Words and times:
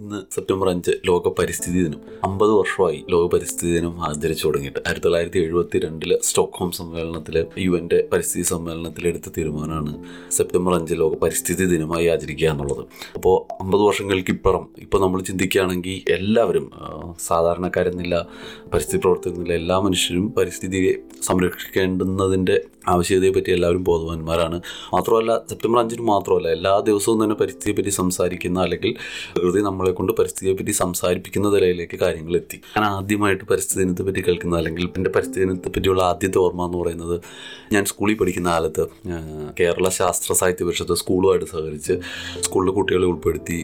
ഇന്ന് 0.00 0.18
സെപ്റ്റംബർ 0.34 0.68
അഞ്ച് 0.68 0.92
ലോക 1.08 1.28
പരിസ്ഥിതി 1.38 1.78
ദിനം. 1.84 2.00
അമ്പത് 2.24 2.50
വർഷമായി 2.50 3.04
ലോക 3.12 3.24
പരിസ്ഥിതി 3.32 3.70
ദിനം 3.76 3.94
ആചരിച്ചു 4.06 4.44
തുടങ്ങിയിട്ട്. 4.46 4.80
ആയിരത്തി 4.86 5.04
തൊള്ളായിരത്തി 5.06 5.38
എഴുപത്തി 5.38 5.78
രണ്ടിൽ 5.78 6.12
സ്റ്റോക്ക്ഹോം 6.22 6.70
സമ്മേളനത്തിൽ 6.72 7.36
യു 7.58 7.72
എന്റെ 7.78 8.08
പരിസ്ഥിതി 8.12 8.42
സമ്മേളനത്തിൽ 8.42 9.08
എടുത്ത 9.08 9.28
തീരുമാനമാണ് 9.38 9.92
സെപ്റ്റംബർ 10.30 10.74
അഞ്ച് 10.74 10.94
ലോക 10.94 11.14
പരിസ്ഥിതി 11.14 11.66
ദിനമായി 11.66 12.06
ആചരിക്കുക 12.06 12.48
എന്നുള്ളത്. 12.48 12.82
അപ്പോൾ 13.14 13.36
അമ്പത് 13.62 13.80
വർഷങ്ങൾക്കിപ്പുറം 13.80 14.68
ഇപ്പോൾ 14.78 15.00
നമ്മൾ 15.00 15.20
ചിന്തിക്കുകയാണെങ്കിൽ 15.20 16.12
എല്ലാവരും 16.18 16.70
സാധാരണക്കാരെന്നില്ല 17.28 18.26
പരിസ്ഥിതി 18.72 19.00
പ്രവർത്തകരെന്നില്ല 19.00 19.54
എല്ലാ 19.54 19.78
മനുഷ്യരും 19.78 20.26
പരിസ്ഥിതിയെ 20.38 20.94
സംരക്ഷിക്കേണ്ടുന്നതിന്റെ 21.28 22.56
ആവശ്യകതയെ 22.88 23.30
പറ്റി 23.30 23.50
എല്ലാവരും 23.50 23.82
ബോധവാന്മാരാണ്. 23.84 24.60
മാത്രമല്ല 24.94 25.32
സെപ്റ്റംബർ 25.50 25.78
അഞ്ചിന് 25.80 26.02
മാത്രമല്ല 26.02 26.48
എല്ലാ 26.48 26.80
ദിവസവും 26.80 27.24
തന്നെ 27.24 27.36
പരിസ്ഥിതിയെ 27.36 27.74
പറ്റി 27.76 27.90
സംസാരിക്കുന്ന 27.90 28.58
അല്ലെങ്കിൽ 28.60 28.92
പ്രകൃതി 29.34 29.60
നമ്മളെ 29.60 29.89
കൊണ്ട് 29.92 30.12
പരിസ്ഥിതിയെ 30.12 30.54
പറ്റി 30.54 30.70
സംസാരിപ്പിക്കുന്ന 30.70 31.48
നിലയിലേക്ക് 31.54 31.96
കാര്യങ്ങൾ 32.00 32.36
എത്തി. 32.36 32.60
ഞാൻ 32.76 32.84
ആദ്യമായിട്ട് 32.84 33.44
പരിസ്ഥിതി 33.44 33.80
ദിനത്തെ 33.82 34.02
പറ്റി 34.02 34.20
കേൾക്കുന്ന 34.20 34.56
അല്ലെങ്കിൽ 34.56 34.88
എന്റെ 34.96 35.10
പരിസ്ഥിതി 35.10 35.44
ദിനത്തെ 35.44 35.68
പറ്റിയുള്ള 35.68 36.02
ആദ്യത്തെ 36.02 36.38
ഓർമ്മ 36.38 36.66
എന്ന് 36.66 36.78
പറയുന്നത് 36.78 37.16
ഞാൻ 37.72 37.84
സ്കൂളിൽ 37.84 38.16
പഠിക്കുന്ന 38.16 38.48
കാലത്ത് 38.50 38.86
കേരള 39.60 39.88
ശാസ്ത്ര 39.88 40.32
സാഹിത്യ 40.32 40.64
പരിഷത്ത് 40.64 40.94
സ്കൂളുമായിട്ട് 40.94 41.46
സഹകരിച്ച് 41.46 41.96
സ്കൂളിലെ 42.40 42.72
കുട്ടികളെ 42.72 43.06
ഉൾപ്പെടുത്തി 43.06 43.58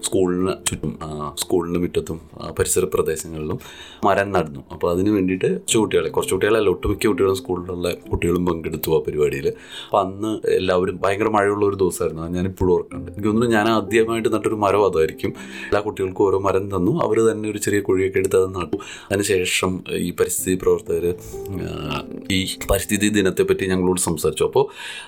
സ്കൂളിന് 0.00 0.52
ചുറ്റും 0.66 0.92
സ്കൂളിന്റെ 1.34 1.80
മുറ്റത്തും 1.80 2.20
പരിസര 2.58 2.84
പ്രദേശങ്ങളിലും 2.94 3.58
മരം 4.04 4.32
നടന്നു. 4.32 4.60
അപ്പോൾ 4.72 4.88
അതിന് 4.90 5.10
വേണ്ടിയിട്ട് 5.10 5.48
കുറച്ച് 5.48 5.78
കുട്ടികളെ 5.78 6.08
കുറച്ച് 6.08 6.34
കുട്ടികളല്ല 6.34 6.68
ഒട്ടുമിക്ക 6.68 7.06
കുട്ടികളും 7.06 7.36
സ്കൂളിലുള്ള 7.36 7.88
കുട്ടികളും 8.10 8.46
പങ്കെടുത്തു 8.46 8.90
ആ 8.96 9.00
പരിപാടിയിൽ. 9.06 9.46
അപ്പോൾ 9.48 10.00
അന്ന് 10.04 10.30
എല്ലാവരും 10.48 10.96
ഭയങ്കര 11.04 11.28
മഴയുള്ള 11.28 11.64
ഒരു 11.66 11.76
ദിവസമായിരുന്നു. 11.76 12.26
ഞാൻ 12.36 12.46
ഇപ്പോഴും 12.46 12.72
ഓർക്കുന്നുണ്ട്. 12.72 13.12
എനിക്ക് 13.12 13.28
തോന്നുന്നു 13.28 13.56
ഞാൻ 13.56 13.68
ആദ്യമായിട്ട് 13.68 14.34
നട്ടൊരു 14.34 14.54
മരം 14.54 14.84
അതായിരിക്കും. 14.86 15.32
എല്ലാ 15.64 15.80
കുട്ടികൾക്കും 15.80 16.24
ഓരോ 16.26 16.38
മരം 16.38 16.76
തന്നു. 16.76 16.92
അവർ 17.04 17.18
തന്നെ 17.30 17.50
ഒരു 17.50 17.58
ചെറിയ 17.58 17.80
കുഴിയൊക്കെ 17.80 18.18
എടുത്ത് 18.18 18.36
അത് 18.36 18.48
നട്ടു. 18.54 18.76
അതിനുശേഷം 19.10 19.72
ഈ 20.06 20.10
പരിസ്ഥിതി 20.10 20.54
പ്രവർത്തകർ 20.62 21.06
ഈ 22.32 22.40
പരിസ്ഥിതി 22.70 23.08
ദിനത്തെ 23.08 23.42
പറ്റി 23.42 23.64
ഞങ്ങളോട് 23.66 24.00
സംസാരിച്ചു. 24.00 24.44
അപ്പോൾ 24.44 24.64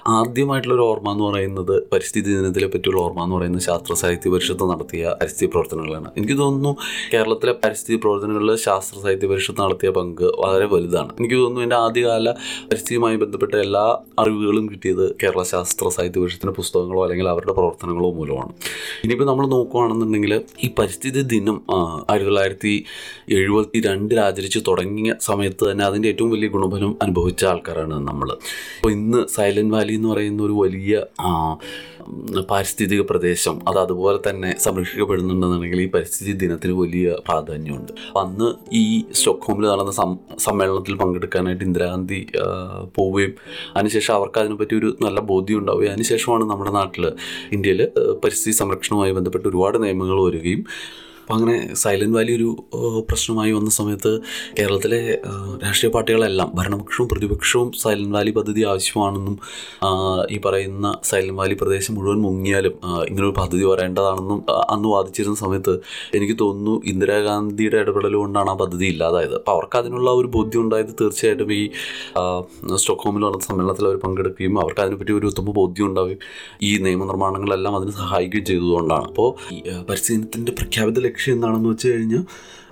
ആദ്യമായിട്ടുള്ളൊരു 0.09 0.83
ഓർമ്മ 0.83 1.12
എന്ന് 1.12 1.25
പറയുന്നത് 1.25 1.75
പരിസ്ഥിതി 1.93 2.31
ദിനത്തിലെ 2.37 2.67
പറ്റിയുള്ള 2.67 3.01
ഓർമ്മ 3.01 3.25
എന്ന് 3.25 3.37
പറയുന്നത് 3.37 3.62
ശാസ്ത്ര 3.62 3.95
സാഹിത്യ 3.95 4.31
പരിഷത്ത് 4.31 4.65
നടത്തിയ 4.71 5.15
പരിസ്ഥിതി 5.21 5.51
പ്രവർത്തനങ്ങളാണ്. 5.51 6.09
എനിക്ക് 6.17 6.37
തോന്നുന്നു 6.39 6.73
കേരളത്തിലെ 7.15 7.53
പരിസ്ഥിതി 7.65 7.97
പ്രവർത്തനങ്ങളിൽ 7.97 8.56
ശാസ്ത്ര 8.56 8.97
സാഹിത്യ 9.01 9.27
പരിഷത്ത് 9.27 9.61
നടത്തിയ 9.61 9.91
പങ്ക് 9.91 10.25
വളരെ 10.43 10.67
വലുതാണ്. 10.75 11.12
എനിക്ക് 11.19 11.34
തോന്നുന്നു 11.34 11.61
എന്റെ 11.61 11.77
ആദ്യകാല 11.77 12.31
പരിസ്ഥിതിയുമായി 12.71 13.17
ബന്ധപ്പെട്ട 13.17 13.55
എല്ലാ 13.55 13.84
അറിവുകളും 14.19 14.67
കിട്ടിയത് 14.73 15.05
കേരള 15.23 15.43
ശാസ്ത്ര 15.43 15.89
സാഹിത്യ 15.89 16.21
പരിഷത്തിന്റെ 16.21 16.55
പുസ്തകങ്ങളോ 16.61 17.03
അല്ലെങ്കിൽ 17.05 17.28
അവരുടെ 17.28 17.53
പ്രവർത്തനങ്ങളോ 17.53 18.11
മൂലമാണ്. 18.11 18.53
ഇനിയിപ്പോൾ 19.05 19.25
നമ്മൾ 19.25 19.47
നോക്കുകയാണെന്നുണ്ടെങ്കിൽ 19.47 20.30
ഈ 20.64 20.69
പരിസ്ഥിതി 20.78 21.23
ദിനം 21.33 21.56
ആയിരത്തി 22.11 22.28
തൊള്ളായിരത്തി 22.31 22.75
എഴുപത്തി 23.39 23.81
രണ്ടിൽ 23.89 24.20
ആചരിച്ച് 24.20 24.61
തുടങ്ങിയ 24.69 25.14
സമയത്ത് 25.28 25.62
തന്നെ 25.70 25.84
അതിന്റെ 25.84 26.09
ഏറ്റവും 26.12 26.31
വലിയ 26.31 26.50
ഗുണഫലം 26.56 26.92
അനുഭവിച്ച 27.06 27.45
ആൾക്കാരാണ് 27.53 27.97
നമ്മൾ. 28.11 28.31
അപ്പോൾ 28.77 28.92
ഇന്ന് 28.98 29.22
സൈലന്റ് 29.37 29.75
വാലി 29.77 29.95
എന്ന് 30.00 30.11
പറയുന്ന 30.12 30.42
ഒരു 30.42 30.56
വലിയ 30.64 30.95
പാരിസ്ഥിതിക 32.50 33.00
പ്രദേശം 33.11 33.56
അത് 33.69 33.78
അതുപോലെ 33.83 34.19
തന്നെ 34.28 34.50
സംരക്ഷിക്കപ്പെടുന്നുണ്ടെന്നുണ്ടെങ്കിൽ 34.64 35.81
ഈ 35.84 35.89
പരിസ്ഥിതി 35.95 36.33
ദിനത്തിന് 36.42 36.75
വലിയ 36.81 37.17
പ്രാധാന്യമുണ്ട്. 37.28 37.92
അന്ന് 38.22 38.48
ഈ 38.81 38.84
സ്റ്റോക്ക്ഹോമിൽ 39.19 39.67
നടന്ന 39.72 39.92
സമ്മേളനത്തിൽ 40.39 40.94
പങ്കെടുക്കാനായിട്ട് 41.03 41.65
ഇന്ദിരാഗാന്ധി 41.65 42.20
പോവുകയും 42.97 43.34
അതിനുശേഷം 43.77 44.15
അവർക്ക് 44.15 44.41
അതിനെപ്പറ്റി 44.42 44.77
ഒരു 44.81 44.91
നല്ല 45.05 45.20
ബോധ്യം 45.31 45.59
ഉണ്ടാവുകയും 45.59 45.92
അതിനുശേഷമാണ് 45.92 46.47
നമ്മുടെ 46.53 46.72
നാട്ടിൽ 46.78 47.06
ഇന്ത്യയിൽ 47.56 47.83
പരിസ്ഥിതി 48.25 48.55
സംരക്ഷണവുമായി 48.61 49.15
ബന്ധപ്പെട്ട് 49.19 49.47
ഒരുപാട് 49.48 49.78
നിയമങ്ങൾ 49.83 50.20
വരികയും 50.27 50.63
അപ്പം 51.31 51.39
അങ്ങനെ 51.39 51.75
സൈലന്റ് 51.75 52.17
വാലി 52.17 52.33
ഒരു 52.36 52.47
പ്രശ്നമായി 53.09 53.53
വന്ന 53.53 53.70
സമയത്ത് 53.70 54.11
കേരളത്തിലെ 54.56 54.98
രാഷ്ട്രീയ 55.62 55.91
പാർട്ടികളെല്ലാം 55.92 56.48
ഭരണപക്ഷവും 56.56 57.06
പ്രതിപക്ഷവും 57.09 57.69
സൈലന്റ് 57.83 58.14
വാലി 58.17 58.33
പദ്ധതി 58.39 58.62
ആവശ്യമാണെന്നും 58.65 59.37
ഈ 60.31 60.37
പറയുന്ന 60.38 60.88
സൈലന്റ് 61.10 61.38
വാലി 61.38 61.56
പ്രദേശം 61.60 61.94
മുഴുവൻ 61.94 62.19
മുങ്ങിയാലും 62.21 62.75
ഇങ്ങനൊരു 63.09 63.34
പദ്ധതി 63.38 63.65
വരേണ്ടതാണെന്നും 63.65 64.41
അന്ന് 64.75 64.88
വാദിച്ചിരുന്ന 64.94 65.38
സമയത്ത് 65.43 65.75
എനിക്ക് 66.19 66.37
തോന്നുന്നു 66.41 66.75
ഇന്ദിരാഗാന്ധിയുടെ 66.93 67.78
ഇടപെടൽ 67.84 68.16
കൊണ്ടാണ് 68.16 68.50
ആ 68.50 68.56
പദ്ധതി 68.62 68.87
ഇല്ലാതായത്. 68.87 69.37
അപ്പോൾ 69.37 69.55
അവർക്ക് 69.56 69.78
അതിനുള്ള 69.81 70.09
ഒരു 70.21 70.31
ബോധ്യം 70.34 70.62
ഉണ്ടായത് 70.65 70.93
തീർച്ചയായിട്ടും 71.00 71.53
ഈ 71.53 71.62
സ്റ്റോക്ക്ഹോമിൽ 72.76 73.25
നടന്ന 73.26 73.44
സമ്മേളനത്തിൽ 73.49 73.88
അവർ 73.91 73.99
പങ്കെടുക്കുകയും 74.05 74.60
അവർക്ക് 74.62 74.81
അതിനെപ്പറ്റി 74.81 75.15
ഒരു 75.19 75.28
ഉത്തമ 75.32 75.55
ബോധ്യം 75.60 75.87
ഉണ്ടാവുകയും 75.87 76.21
ഈ 76.62 76.72
നിയമനിർമ്മാണങ്ങളെല്ലാം 76.87 77.76
അതിന് 77.81 77.94
സഹായിക്കുകയും 78.03 78.47
ചെയ്തതുകൊണ്ടാണ്. 78.50 79.06
അപ്പോൾ 79.10 79.31
ഈ 79.55 79.62
ആ, 79.71 79.78
പരിസ്ഥിതി 79.88 80.19
പ്രഖ്യാപിത 80.60 80.99
ലക്ഷ്യം 81.00 81.19
എന്താണെന്ന് 81.28 81.69
വെച്ച് 81.69 81.88
കഴിഞ്ഞാൽ 81.88 82.25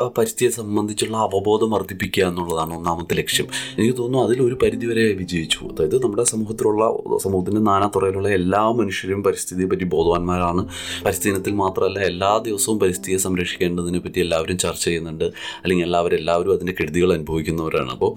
ആ, 0.02 0.10
പരിസ്ഥിതിയെ 0.18 0.50
സംബന്ധിച്ചുള്ള 0.50 1.16
അവബോധം 1.16 1.70
വർദ്ധിപ്പിക്കുക 1.70 2.24
എന്നുള്ളതാണ് 2.24 2.76
ഒന്നാമത്തെ 2.76 3.14
ലക്ഷ്യം. 3.14 3.46
എനിക്ക് 3.78 3.98
തോന്നുന്നു 3.98 4.28
അതിലൊരു 4.28 4.54
പരിധിവരെ 4.54 5.12
വിജയിച്ചു. 5.12 5.58
അതായത് 5.64 6.02
നമ്മുടെ 6.02 6.24
സമൂഹത്തിലുള്ള 6.24 6.84
സമൂഹത്തിന്റെ 7.18 7.60
നാനാത്തുറയിലുള്ള 7.60 8.28
എല്ലാ 8.28 8.70
മനുഷ്യരും 8.70 9.22
പരിസ്ഥിതിയെ 9.22 9.66
പറ്റി 9.66 9.84
ബോധവാന്മാരാണ്. 9.84 10.68
പരിസ്ഥിതിനത്തിൽ 11.04 11.52
മാത്രമല്ല 11.52 11.98
എല്ലാ 11.98 12.38
ദിവസവും 12.38 12.78
പരിസ്ഥിതിയെ 12.78 13.18
സംരക്ഷിക്കേണ്ടതിനെ 13.18 13.98
പറ്റി 13.98 14.20
എല്ലാവരും 14.20 14.58
ചർച്ച 14.58 14.84
ചെയ്യുന്നുണ്ട്. 14.84 15.24
അല്ലെങ്കിൽ 15.62 15.84
എല്ലാവരും 15.84 16.16
എല്ലാവരും 16.16 16.52
അതിന്റെ 16.52 16.74
കെടുതികൾ 16.80 17.12
അനുഭവിക്കുന്നവരാണ്. 17.12 17.90
അപ്പോൾ 17.90 18.14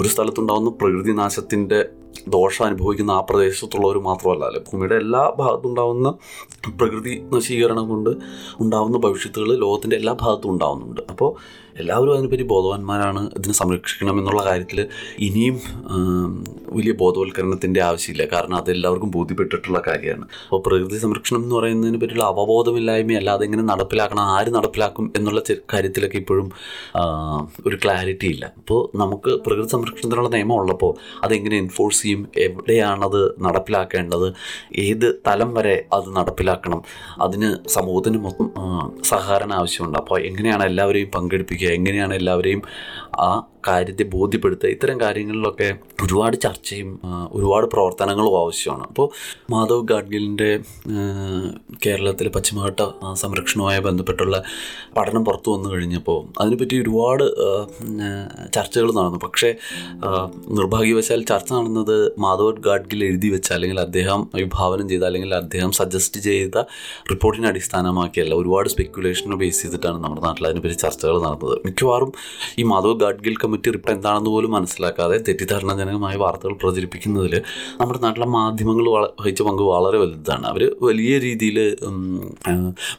ഒരു 0.00 0.08
സ്ഥലത്തുണ്ടാകുന്ന 0.08 0.70
പ്രകൃതി 0.70 1.12
നാശത്തിന്റെ 1.12 1.84
ദോഷം 2.28 2.64
അനുഭവിക്കുന്ന 2.64 3.10
ആ 3.10 3.20
പ്രദേശത്തുള്ളവർ 3.20 3.98
മാത്രമല്ല 4.00 4.44
അല്ലെ? 4.44 4.60
ഭൂമിയുടെ 4.68 4.96
എല്ലാ 4.96 5.30
ഭാഗത്തും 5.38 5.68
ഉണ്ടാകുന്ന 5.68 6.08
പ്രകൃതി 6.76 7.14
നശീകരണം 7.32 7.88
കൊണ്ട് 7.88 8.10
ഉണ്ടാകുന്ന 8.60 8.98
ഭവിഷ്യത്തുകൾ 8.98 9.50
ലോകത്തിന്റെ 9.56 9.96
എല്ലാ 9.96 10.12
ഭാഗത്തും 10.22 10.50
ഉണ്ടാകുന്നുണ്ട് 10.50 11.00
അപ്പോൾ 11.10 11.30
എല്ലാവരും 11.80 12.12
അതിനെപ്പറ്റി 12.14 12.46
ബോധവാന്മാരാണ് 12.52 13.20
ഇതിനെ 13.38 13.54
സംരക്ഷിക്കണം 13.60 14.18
എന്നുള്ള 14.18 14.42
കാര്യത്തിൽ 14.44 14.80
ഇനിയും 15.18 15.56
വലിയ 16.76 16.92
ബോധവൽക്കരണത്തിന്റെ 16.92 17.80
ആവശ്യമില്ല. 17.82 18.24
കാരണം 18.32 18.56
അതെല്ലാവർക്കും 18.56 19.10
ബോധ്യപ്പെട്ടിട്ടുള്ള 19.10 19.82
കാര്യമാണ്. 19.88 20.24
അപ്പോൾ 20.44 20.60
പ്രകൃതി 20.66 20.98
സംരക്ഷണം 20.98 21.40
എന്ന് 21.42 21.54
പറയുന്നതിനെ 21.54 21.98
പറ്റിയുള്ള 21.98 22.24
അവബോധമില്ലായ്മ 22.24 23.16
അല്ലാതെ 23.20 23.44
എങ്ങനെ 23.44 23.62
നടപ്പിലാക്കണം 23.62 24.22
ആര് 24.36 24.50
നടപ്പിലാക്കും 24.56 25.12
എന്നുള്ള 25.16 25.42
കാര്യത്തിലൊക്കെ 25.72 26.18
ഇപ്പോഴും 26.22 26.48
ഒരു 27.66 27.76
ക്ലാരിറ്റി 27.84 28.26
ഇല്ല. 28.26 28.44
അപ്പോൾ 28.60 28.80
നമുക്ക് 28.98 29.30
പ്രകൃതി 29.46 29.68
സംരക്ഷണത്തിനുള്ള 29.68 30.30
നിയമം 30.36 30.54
ഉള്ളപ്പോൾ 30.54 30.92
അതെങ്ങനെ 31.24 31.56
എൻഫോഴ്സ് 31.56 32.02
ചെയ്യും 32.02 32.22
എവിടെയാണത് 32.36 33.20
നടപ്പിലാക്കേണ്ടത് 33.44 34.32
ഏത് 34.86 35.08
തലം 35.26 35.54
വരെ 35.54 35.76
അത് 35.92 36.16
നടപ്പിലാക്കണം 36.16 36.82
അതിന് 37.22 37.50
സമൂഹത്തിന് 37.68 38.18
മൊത്തം 38.18 38.48
സഹകരണം 39.04 39.54
ആവശ്യമുണ്ട്. 39.54 39.98
അപ്പോൾ 39.98 40.18
എങ്ങനെയാണ് 40.20 40.64
എല്ലാവരെയും 40.64 41.10
പങ്കെടുപ്പിക്കുക 41.14 41.61
എങ്ങനെയാണ് 41.68 42.14
എല്ലാവരെയും 42.14 42.62
ആ 43.20 43.46
കാര്യത്തെ 43.68 44.04
ബോധ്യപ്പെടുത്തുക. 44.04 44.68
ഇത്തരം 44.68 45.00
കാര്യങ്ങളിലൊക്കെ 45.00 45.74
ഒരുപാട് 46.02 46.36
ചർച്ചയും 46.36 46.88
ഒരുപാട് 47.32 47.66
പ്രവർത്തനങ്ങളും 47.66 48.40
ആവശ്യമാണ്. 48.40 48.82
അപ്പോൾ 48.82 49.08
മാധവ് 49.50 49.82
ഗാഡ്ഗിലിന്റെ 49.88 50.60
കേരളത്തിലെ 51.86 52.30
പശ്ചിമഘട്ട 52.30 52.80
സംരക്ഷണവുമായി 53.12 53.80
ബന്ധപ്പെട്ടുള്ള 53.80 54.42
പഠനം 54.96 55.24
പുറത്തു 55.24 55.50
വന്നു 55.50 55.68
കഴിഞ്ഞപ്പോൾ 55.74 56.18
അതിനെപ്പറ്റി 56.40 56.76
ഒരുപാട് 56.82 57.24
ചർച്ചകൾ 58.54 58.88
നടന്നു. 58.92 59.18
പക്ഷേ 59.18 59.54
നിർഭാഗ്യവശാൽ 60.58 61.22
ചർച്ച 61.32 61.52
നടന്നത് 61.52 62.12
മാധവ് 62.18 62.56
ഗാഡ്ഗിൽ 62.68 63.04
എഴുതി 63.04 63.28
വെച്ച 63.28 63.52
അല്ലെങ്കിൽ 63.52 63.80
അദ്ദേഹം 63.80 64.28
വിഭാവനം 64.34 64.88
ചെയ്ത 64.88 65.04
അല്ലെങ്കിൽ 65.10 65.34
അദ്ദേഹം 65.34 65.72
സജസ്റ്റ് 65.72 66.20
ചെയ്ത 66.20 66.58
റിപ്പോർട്ടിനെ 67.12 67.48
അടിസ്ഥാനമാക്കിയല്ല. 67.48 68.34
ഒരുപാട് 68.34 68.68
സ്പെക്കുലേഷനെ 68.68 69.36
ബേസ് 69.44 69.62
ചെയ്തിട്ടാണ് 69.62 69.98
നമ്മുടെ 70.04 70.24
നാട്ടിൽ 70.26 70.46
അതിനെപ്പറ്റി 70.46 70.78
ചർച്ചകൾ 70.84 71.16
നടന്നത്. 71.26 71.56
മിക്കവാറും 71.66 72.12
ഈ 72.58 72.62
മാധവ് 72.72 73.00
ഗാഡ്ഗിൽ 73.02 73.36
കമ്മിറ്റി 73.42 73.68
റിപ്പോർട്ട് 73.76 73.96
എന്താണെന്ന് 73.96 74.30
പോലും 74.34 74.52
മനസ്സിലാക്കാതെ 74.56 75.16
തെറ്റിദ്ധാരണജനകമായ 75.28 76.16
വാർത്തകൾ 76.24 76.54
പ്രചരിപ്പിക്കുന്നതിൽ 76.62 77.34
നമ്മുടെ 77.80 78.00
നാട്ടിലെ 78.04 78.28
മാധ്യമങ്ങൾ 78.38 78.86
വഹിച്ച 79.20 79.42
പങ്ക് 79.48 79.62
വളരെ 79.70 79.98
വലുതാണ്. 80.02 80.44
അവർ 80.52 80.62
വലിയ 80.88 81.12
രീതിയിൽ 81.26 81.58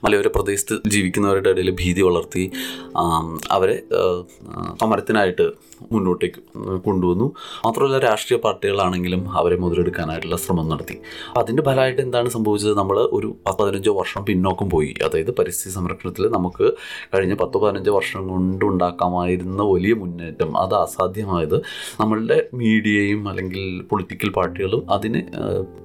മലയോര 0.05 0.27
പ്രദേശത്ത് 0.37 0.75
ജീവിക്കുന്നവരുടെ 0.93 1.51
ഇടയിൽ 1.53 1.71
ഭീതി 1.81 2.01
വളർത്തി 2.07 2.43
അവരെ 3.51 3.77
സമരത്തിനായിട്ട് 4.81 5.45
മുന്നോട്ടേക്ക് 5.91 6.41
കൊണ്ടുവന്നു. 6.77 7.33
മാത്രമല്ല 7.65 7.99
രാഷ്ട്രീയ 7.99 8.39
പാർട്ടികളാണെങ്കിലും 8.39 9.31
അവരെ 9.31 9.55
മുതലെടുക്കാനായിട്ടുള്ള 9.55 10.37
ശ്രമം 10.37 10.69
നടത്തി. 10.69 10.97
അതിന്റെ 11.37 11.63
ഫലമായിട്ട് 11.63 12.01
എന്താണ് 12.01 12.29
സംഭവിച്ചത്? 12.29 12.77
നമ്മൾ 12.77 12.99
ഒരു 12.99 13.35
പതിനഞ്ചോ 13.59 13.93
വർഷം 13.93 14.25
പിന്നോക്കം 14.25 14.69
പോയി. 14.69 14.93
അതായത് 15.05 15.31
പരിസ്ഥിതി 15.31 15.73
സംരക്ഷണത്തിൽ 15.75 16.27
നമുക്ക് 16.27 16.71
കഴിഞ്ഞ 17.15 17.33
പത്തോ 17.33 17.59
പതിനഞ്ചോ 17.59 17.95
വർഷം 17.95 18.27
കൊണ്ട് 18.27 18.65
ഉണ്ടാക്കാമായിരുന്ന 18.65 19.63
വലിയ 19.63 19.93
മുന്നേറ്റം. 19.93 20.57
അത് 20.57 20.73
അസാധ്യമായത് 20.73 21.57
നമ്മളുടെ 21.99 22.49
മീഡിയയും 22.53 23.29
അല്ലെങ്കിൽ 23.29 23.81
പൊളിറ്റിക്കൽ 23.81 24.29
പാർട്ടികളും 24.29 24.91
അതിന് 24.91 25.21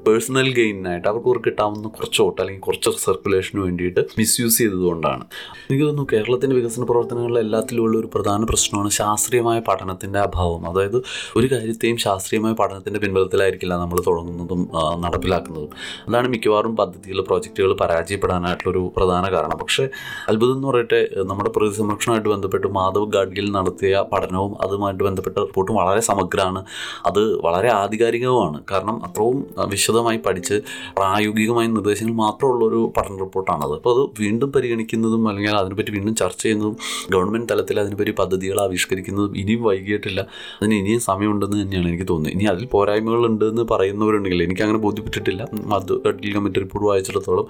പേഴ്സണൽ 0.07 0.55
ഗെയിനായിട്ട് 0.55 1.09
അവർക്ക് 1.09 1.41
കിട്ടാവുന്ന 1.47 1.89
കുറച്ച് 1.89 2.23
വോട്ട് 2.23 2.41
അല്ലെങ്കിൽ 2.41 2.63
കുറച്ച് 2.63 2.91
സർക്കുലേഷന് 2.91 3.61
വേണ്ടിയിട്ട് 3.61 4.01
മിസ്യൂസ് 4.19 4.59
ചെയ്തതുകൊണ്ടാണ്. 4.59 5.25
എനിക്ക് 5.71 5.85
തോന്നുന്നു 5.85 6.09
കേരളത്തിന്റെ 6.13 6.57
വികസന 6.57 6.83
പ്രവർത്തനങ്ങളിൽ 6.83 7.39
എല്ലാത്തിലുമുള്ള 7.39 7.99
ഒരു 7.99 8.11
പ്രധാന 8.15 8.45
പ്രശ്നമാണ് 8.45 8.91
ശാസ്ത്രീയമായ 8.91 9.59
പഠനം. 9.59 9.88
പഠനത്തിന്റെ 9.89 10.19
അഭാവം. 10.19 10.63
അതായത് 10.71 10.99
ഒരു 11.37 11.47
കാര്യത്തെയും 11.53 11.97
ശാസ്ത്രീയമായ 11.97 12.55
പഠനത്തിന്റെ 12.61 12.99
പിൻബലത്തിലായിരിക്കില്ല 13.01 13.75
നമ്മൾ 13.83 13.99
തുടങ്ങുന്നതും 14.09 14.61
നടപ്പിലാക്കുന്നതും. 15.05 15.71
അതാണ് 16.09 16.29
മിക്കവാറും 16.29 16.73
പദ്ധതികൾ 16.77 17.19
പ്രോജക്റ്റുകൾ 17.29 17.71
പരാജയപ്പെടാനായിട്ടുള്ളൊരു 17.83 18.83
പ്രധാന 18.97 19.25
കാരണം. 19.35 19.57
പക്ഷേ 19.63 19.85
അത്ഭുതം 20.31 20.55
എന്ന് 20.57 20.69
പറയട്ടെ 20.69 21.01
നമ്മുടെ 21.31 21.51
പ്രകൃതി 21.57 21.77
സംരക്ഷണമായിട്ട് 21.77 22.29
ബന്ധപ്പെട്ട് 22.29 22.69
മാധവ് 22.79 23.07
ഗാഡ്ഗിൽ 23.17 23.47
നടത്തിയ 23.51 23.95
പഠനവും 24.13 24.53
അതുമായിട്ട് 24.65 25.03
ബന്ധപ്പെട്ട 25.05 25.37
റിപ്പോർട്ടും 25.39 25.75
വളരെ 25.77 26.03
സമഗ്രമാണ്. 26.11 26.63
അത് 27.07 27.23
വളരെ 27.47 27.71
ആധികാരികവുമാണ്. 27.83 28.59
കാരണം 28.71 28.97
അത്രയും 29.09 29.39
വിശദമായി 29.75 30.21
പഠിച്ച് 30.27 30.57
പ്രായോഗികമായ 30.99 31.67
നിർദ്ദേശങ്ങൾ 31.77 32.15
മാത്രമുള്ളൊരു 32.25 32.81
പഠന 32.97 33.17
റിപ്പോർട്ടാണത് 33.25 33.75
അപ്പോൾ 33.79 33.95
അത് 33.95 34.03
വീണ്ടും 34.23 34.49
പരിഗണിക്കുന്നതും 34.53 35.23
അല്ലെങ്കിൽ 35.29 35.57
അതിനെപ്പറ്റി 35.57 35.93
വീണ്ടും 35.97 36.15
ചർച്ച 36.15 36.43
ചെയ്യുന്നതും 36.43 36.77
ഗവൺമെന്റ് 37.11 37.49
തലത്തിൽ 37.53 37.77
അതിനെപ്പറ്റി 37.81 38.15
പദ്ധതികൾ 38.21 38.59
ആവിഷ്കരിക്കുന്നതും 38.61 39.33
ഇനിയും 39.37 39.63
വൈകിയിട്ടില്ല. 39.79 40.21
അതിന് 40.59 40.77
ഇനിയും 40.83 41.01
സമയമുണ്ടെന്ന് 41.11 41.59
തന്നെയാണ് 41.63 41.89
എനിക്ക് 41.93 42.09
തോന്നുന്നത്. 42.11 42.35
ഇനി 42.37 42.47
അതിൽ 42.53 42.67
പോരായ്മകളുണ്ട് 42.75 43.45
എന്ന് 43.53 43.65
പറയുന്നവരുണ്ടെങ്കിൽ 43.73 44.43
എനിക്ക് 44.47 44.63
അങ്ങനെ 44.67 44.81
ബോധ്യപ്പെട്ടിട്ടില്ല 44.87 45.43
അത് 45.79 45.93
ഗഡ്ഗിൽ 46.07 46.33
കമ്മിറ്റി 46.37 46.61
റിപ്പോർട്ട് 46.65 46.89
വായിച്ചിടത്തോളം 46.91 47.47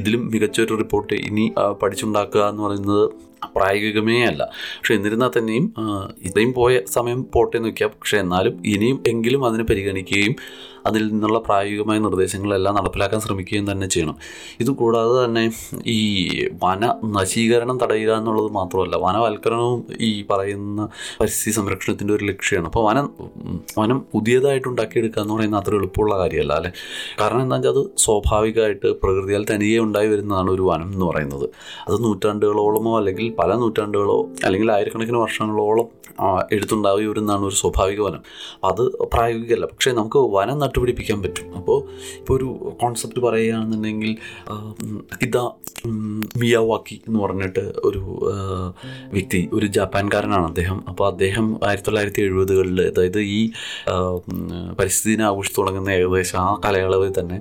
ഇതിലും 0.00 0.22
മികച്ചൊരു 0.34 0.74
റിപ്പോർട്ട് 0.82 1.14
ഇനി 1.28 1.46
പഠിച്ചുണ്ടാക്കുക 1.82 2.42
എന്ന് 2.52 2.62
പറയുന്നത് 2.66 3.04
പ്രായോഗികമേ 3.54 4.18
അല്ല. 4.28 4.42
പക്ഷെ 4.76 4.94
എന്നിരുന്നാൽ 4.98 5.30
തന്നെയും 5.36 5.64
ഇത്രയും 6.28 6.52
പോയ 6.58 6.80
സമയം 6.96 7.20
പോട്ടെ 7.34 7.56
എന്ന് 7.60 7.70
പക്ഷെ 7.94 8.16
എന്നാലും 8.24 8.54
ഇനിയും 8.74 8.98
എങ്കിലും 9.12 9.42
അതിനെ 9.48 9.64
പരിഗണിക്കുകയും 9.70 10.34
അതിൽ 10.86 11.02
നിന്നുള്ള 11.12 11.38
പ്രായോഗികമായ 11.38 11.98
നിർദ്ദേശങ്ങളെല്ലാം 11.98 12.74
നടപ്പിലാക്കാൻ 12.74 13.20
ശ്രമിക്കുകയും 13.20 13.66
തന്നെ 13.70 13.86
ചെയ്യണം. 13.86 14.16
ഇതുകൂടാതെ 14.60 15.24
തന്നെ 15.24 15.44
ഈ 15.86 16.00
വന 16.64 16.82
നശീകരണം 17.18 17.76
തടയുക 17.82 18.12
എന്നുള്ളത് 18.20 18.50
മാത്രമല്ല 18.58 18.96
വനവൽക്കരണവും 18.96 19.80
ഈ 20.00 20.12
പറയുന്ന 20.30 20.88
പരിസ്ഥിതി 21.20 21.54
സംരക്ഷണത്തിന്റെ 21.58 22.14
ഒരു 22.14 22.24
ലക്ഷ്യമാണ്. 22.24 22.66
അപ്പോൾ 22.66 22.84
വനം 22.88 23.06
വനം 23.78 23.98
പുതിയതായിട്ട് 24.14 24.68
ഉണ്ടാക്കിയെടുക്കുക 24.68 25.22
എന്ന് 25.22 25.34
പറയുന്നത് 25.34 25.60
അത്ര 25.62 25.74
എളുപ്പമുള്ള 25.74 26.18
കാര്യമല്ല 26.18 26.52
അല്ലേ? 26.52 26.72
കാരണം 27.20 27.42
എന്താ 27.42 27.56
വെച്ചാൽ 27.56 27.72
അത് 27.74 27.82
സ്വാഭാവികമായിട്ട് 28.04 28.88
പ്രകൃതിയാൽ 29.02 29.42
തനിയെ 29.50 29.78
ഉണ്ടായി 29.78 30.08
വരുന്നതാണ് 30.08 30.50
ഒരു 30.50 30.62
വനം 30.62 30.88
എന്ന് 30.92 31.06
പറയുന്നത്. 31.06 31.46
അത് 31.88 31.96
നൂറ്റാണ്ടുകളോളമോ 32.04 32.98
അല്ലെങ്കിൽ 32.98 33.34
പല 33.40 33.50
നൂറ്റാണ്ടുകളോ 33.54 34.18
അല്ലെങ്കിൽ 34.44 34.72
ആയിരക്കണക്കിന് 34.72 35.18
വർഷങ്ങളോളം 35.18 35.88
എടുത്തുണ്ടായി 36.52 37.06
വരുന്നതാണ് 37.06 37.44
ഒരു 37.46 37.54
സ്വാഭാവിക 37.54 38.00
വനം. 38.00 38.22
അത് 38.64 38.82
പ്രായോഗികമല്ല. 39.12 39.66
പക്ഷേ 39.66 39.92
നമുക്ക് 39.92 40.18
വനം 40.36 40.58
നട്ടുപിടിപ്പിക്കാൻ 40.72 41.18
പറ്റും. 41.22 41.46
അപ്പോൾ 41.58 41.78
ഇപ്പോൾ 42.18 42.34
ഒരു 42.36 42.48
കോൺസെപ്റ്റ് 42.82 43.20
പറയുകയാണെന്നുണ്ടെങ്കിൽ 43.20 44.12
ഇത 45.26 45.38
മിയാവാക്കി 46.36 47.00
എന്ന് 47.08 47.20
പറഞ്ഞിട്ട് 47.20 47.72
ഒരു 47.84 48.22
വ്യക്തി 49.12 49.48
ഒരു 49.52 49.66
ജപ്പാൻകാരനാണ് 49.66 50.46
അദ്ദേഹം. 50.46 50.84
അപ്പോൾ 50.88 51.06
അദ്ദേഹം 51.06 51.60
ആയിരത്തി 51.64 51.86
തൊള്ളായിരത്തി 51.86 52.22
എഴുപതുകളിൽ 52.22 52.80
അതായത് 52.80 53.20
ഈ 53.20 53.50
പരിസ്ഥിതി 54.80 55.22
ആഘോഷിച്ച് 55.22 55.60
തുടങ്ങുന്ന 55.60 55.90
ഏകദേശം 55.90 56.38
ആ 56.38 56.60
കാലയളവിൽ 56.64 57.20
തന്നെ 57.20 57.40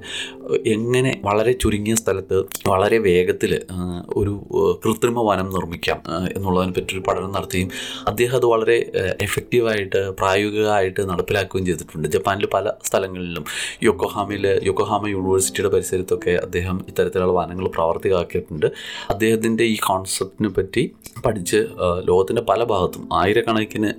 എങ്ങനെ 0.65 1.21
വളരെ 1.23 1.53
ചുരുങ്ങിയ 1.53 1.95
സ്ഥലത്ത് 1.95 2.45
വളരെ 2.67 2.97
വേഗത്തിൽ 2.97 3.61
ഒരു 4.07 4.47
കൃത്രിമ 4.85 5.21
വനം 5.21 5.49
നിർമ്മിക്കാം 5.49 6.03
എന്നുള്ളതിനെ 6.35 6.71
പറ്റിയൊരു 6.71 7.03
പഠനം 7.07 7.31
നടത്തുകയും 7.31 7.71
അദ്ദേഹം 8.07 8.35
അത് 8.35 8.45
വളരെ 8.45 8.91
എഫക്റ്റീവായിട്ട് 9.21 10.11
പ്രായോഗികമായിട്ട് 10.11 11.09
നടപ്പിലാക്കുകയും 11.09 11.65
ചെയ്തിട്ടുണ്ട്. 11.65 12.07
ജപ്പാനിൽ 12.07 12.45
പല 12.45 12.71
സ്ഥലങ്ങളിലും 12.83 13.45
യൊക്കോഹാമയിൽ 13.83 14.59
യൊക്കോഹാമ 14.63 15.07
യൂണിവേഴ്സിറ്റിയുടെ 15.07 15.69
പരിസരത്തൊക്കെ 15.69 16.31
അദ്ദേഹം 16.31 16.85
ഇത്തരത്തിലുള്ള 16.87 17.33
വനങ്ങൾ 17.33 17.67
പ്രാവർത്തികമാക്കിയിട്ടുണ്ട്. 17.67 18.70
അദ്ദേഹത്തിന്റെ 19.13 19.65
ഈ 19.73 19.75
കോൺസെപ്റ്റിനെ 19.87 20.51
പറ്റി 20.57 20.83
പഠിച്ച് 21.25 21.59
ലോകത്തിന്റെ 22.09 22.43
പല 22.49 22.63
ഭാഗത്തും 22.71 23.03
ആയിരക്കണക്കിന് 23.21 23.89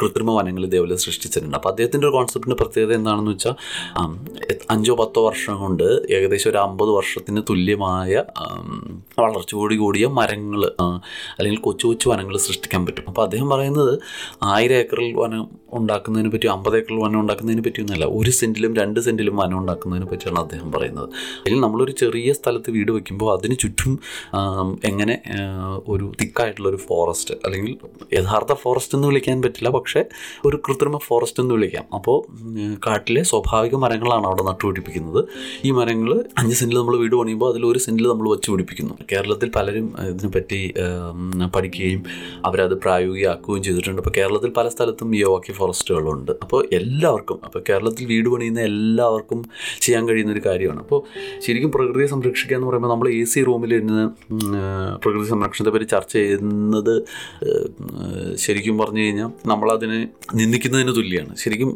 കൃത്രിമ 0.00 0.30
വനങ്ങൾ 0.38 0.64
ഇതേപോലെ 0.68 0.96
സൃഷ്ടിച്ചിട്ടുണ്ട്. 1.04 1.56
അപ്പോൾ 1.60 1.70
അദ്ദേഹത്തിന്റെ 1.72 2.06
ഒരു 2.08 2.14
കോൺസെപ്റ്റിന്റെ 2.16 2.58
പ്രത്യേകത 2.62 2.94
എന്താണെന്ന് 3.00 3.32
വെച്ചാൽ 3.34 3.54
അഞ്ചോ 4.74 4.94
പത്തോ 5.02 5.22
വർഷം 5.28 5.54
കൊണ്ട് 5.64 5.86
ഏകദേശം 6.16 6.50
ഒരു 6.52 6.60
അമ്പത് 6.66 6.92
വർഷത്തിന് 6.98 7.42
തുല്യമായ 7.50 8.12
വളർച്ച 9.20 9.44
വളർച്ചയോടി 9.44 9.76
കൂടിയ 9.80 10.06
മരങ്ങൾ 10.18 10.62
അല്ലെങ്കിൽ 11.36 11.58
കൊച്ചു 11.66 11.84
കൊച്ചു 11.88 12.06
വനങ്ങൾ 12.10 12.34
സൃഷ്ടിക്കാൻ 12.44 12.80
പറ്റും. 12.86 13.04
അപ്പോൾ 13.10 13.22
അദ്ദേഹം 13.26 13.48
പറയുന്നത് 13.52 13.92
ആയിരം 14.52 14.76
ഏക്കറിൽ 14.82 15.08
വനം 15.20 15.44
ഉണ്ടാക്കുന്നതിനെ 15.78 16.30
പറ്റി 16.34 16.48
അമ്പത് 16.54 16.74
ഏക്കറിൽ 16.78 16.98
വനം 17.04 17.18
ഉണ്ടാക്കുന്നതിനെ 17.20 17.62
പറ്റിയൊന്നുമല്ല 17.66 18.06
ഒരു 18.18 18.32
സെന്റിലും 18.38 18.72
രണ്ട് 18.80 19.00
സെന്റിലും 19.06 19.34
വനം 19.40 19.56
ഉണ്ടാക്കുന്നതിനെ 19.60 20.08
പറ്റിയാണ് 20.12 20.40
അദ്ദേഹം 20.44 20.68
പറയുന്നത്. 20.74 21.08
അല്ലെങ്കിൽ 21.40 21.62
നമ്മളൊരു 21.66 21.94
ചെറിയ 22.02 22.32
സ്ഥലത്ത് 22.38 22.70
വീട് 22.76 22.92
വയ്ക്കുമ്പോൾ 22.96 23.30
അതിന് 23.44 23.56
ചുറ്റും 23.62 23.92
എങ്ങനെ 24.90 25.14
ഒരു 25.92 26.06
തിക്കായിട്ടുള്ള 26.20 26.68
ഒരു 26.72 26.80
ഫോറസ്റ്റ് 26.88 27.34
അല്ലെങ്കിൽ 27.44 27.72
യഥാർത്ഥ 28.18 28.52
ഫോറസ്റ്റ് 28.62 28.94
എന്ന് 28.96 29.08
വിളിക്കാൻ 29.10 29.38
പറ്റില്ല 29.44 29.70
പക്ഷേ 29.76 30.00
ഒരു 30.48 30.56
കൃത്രിമ 30.66 30.98
ഫോറസ്റ്റ് 31.08 31.40
എന്ന് 31.42 31.54
വിളിക്കാം. 31.56 31.84
അപ്പോൾ 31.98 32.16
കാട്ടിലെ 32.86 33.22
സ്വാഭാവിക 33.30 33.74
മരങ്ങളാണ് 33.84 34.26
അവിടെ 34.28 34.42
നട്ടുപിടിപ്പിക്കുന്നത് 34.50 35.20
ഈ 35.68 35.70
മരങ്ങൾ 35.78 36.12
അഞ്ച് 36.40 36.56
സെന്റിൽ 36.60 36.78
നമ്മൾ 36.80 36.96
വീട് 37.02 37.16
പണിയുമ്പോൾ 37.20 37.48
അതിൽ 37.52 37.62
ഒരു 37.70 37.80
സെന്റിൽ 37.86 38.08
നമ്മൾ 38.12 38.26
വെച്ച് 38.34 38.48
പിടിപ്പിക്കുന്നു. 38.52 38.94
കേരളത്തിൽ 39.12 39.48
പലരും 39.56 39.86
ഇതിനെപ്പറ്റി 40.12 40.60
പഠിക്കുകയും 41.56 42.02
അവരത് 42.50 42.74
പ്രായോഗികമാക്കുകയും 42.84 43.62
ചെയ്തിട്ടുണ്ട്. 43.66 44.00
അപ്പോൾ 44.04 44.14
കേരളത്തിൽ 44.20 44.52
പല 44.58 44.68
സ്ഥലത്തും 44.74 45.10
ഈ 45.18 45.22
ഓക്കി 45.34 45.54
ഫോറസ്റ്റുകളുണ്ട്. 45.58 46.32
അപ്പോൾ 46.46 46.60
എല്ലാവർക്കും 46.80 47.38
അപ്പോൾ 47.48 47.62
കേരളത്തിൽ 47.70 48.06
വീട് 48.12 48.30
പണിയുന്ന 48.34 48.62
എല്ലാവർക്കും 48.70 49.40
ചെയ്യാൻ 49.84 50.02
കഴിയുന്ന 50.08 50.32
ഒരു 50.36 50.42
കാര്യമാണ്. 50.48 50.80
അപ്പോൾ 50.86 51.00
ശരിക്കും 51.46 51.70
പ്രകൃതിയെ 51.76 52.08
സംരക്ഷിക്കുക 52.14 52.56
എന്ന് 52.58 52.68
പറയുമ്പോൾ 52.70 52.92
നമ്മൾ 52.94 53.08
എ 53.18 53.20
സി 53.34 53.42
റൂമിലിരുന്ന് 53.48 54.04
പ്രകൃതി 55.02 55.26
സംരക്ഷണത്തെ 55.32 55.72
പറ്റി 55.76 55.88
ചർച്ച 55.94 56.12
ചെയ്യുന്നത് 56.18 56.94
ശരിക്കും 58.44 58.76
പറഞ്ഞു 58.82 59.02
കഴിഞ്ഞാൽ 59.04 59.30
നമ്മളതിനെ 59.52 60.00
നിന്ദിക്കുന്നതിന് 60.40 60.94
തുല്യമാണ് 60.98 61.34
ശരിക്കും 61.44 61.70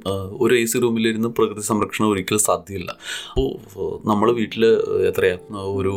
ഒരു 0.44 0.54
എ 0.60 0.64
സി 0.72 0.78
റൂമിലിരുന്ന് 0.84 1.30
പ്രകൃതി 1.38 1.64
സംരക്ഷണം 1.70 2.08
ഒരിക്കലും 2.12 2.42
സാധ്യമല്ല 2.48 2.90
അപ്പോൾ 3.30 3.48
നമ്മൾ 4.10 4.28
വീട്ടിൽ 4.40 4.64
എത്രയാണ് 5.10 5.64
ഒരു 5.78 5.94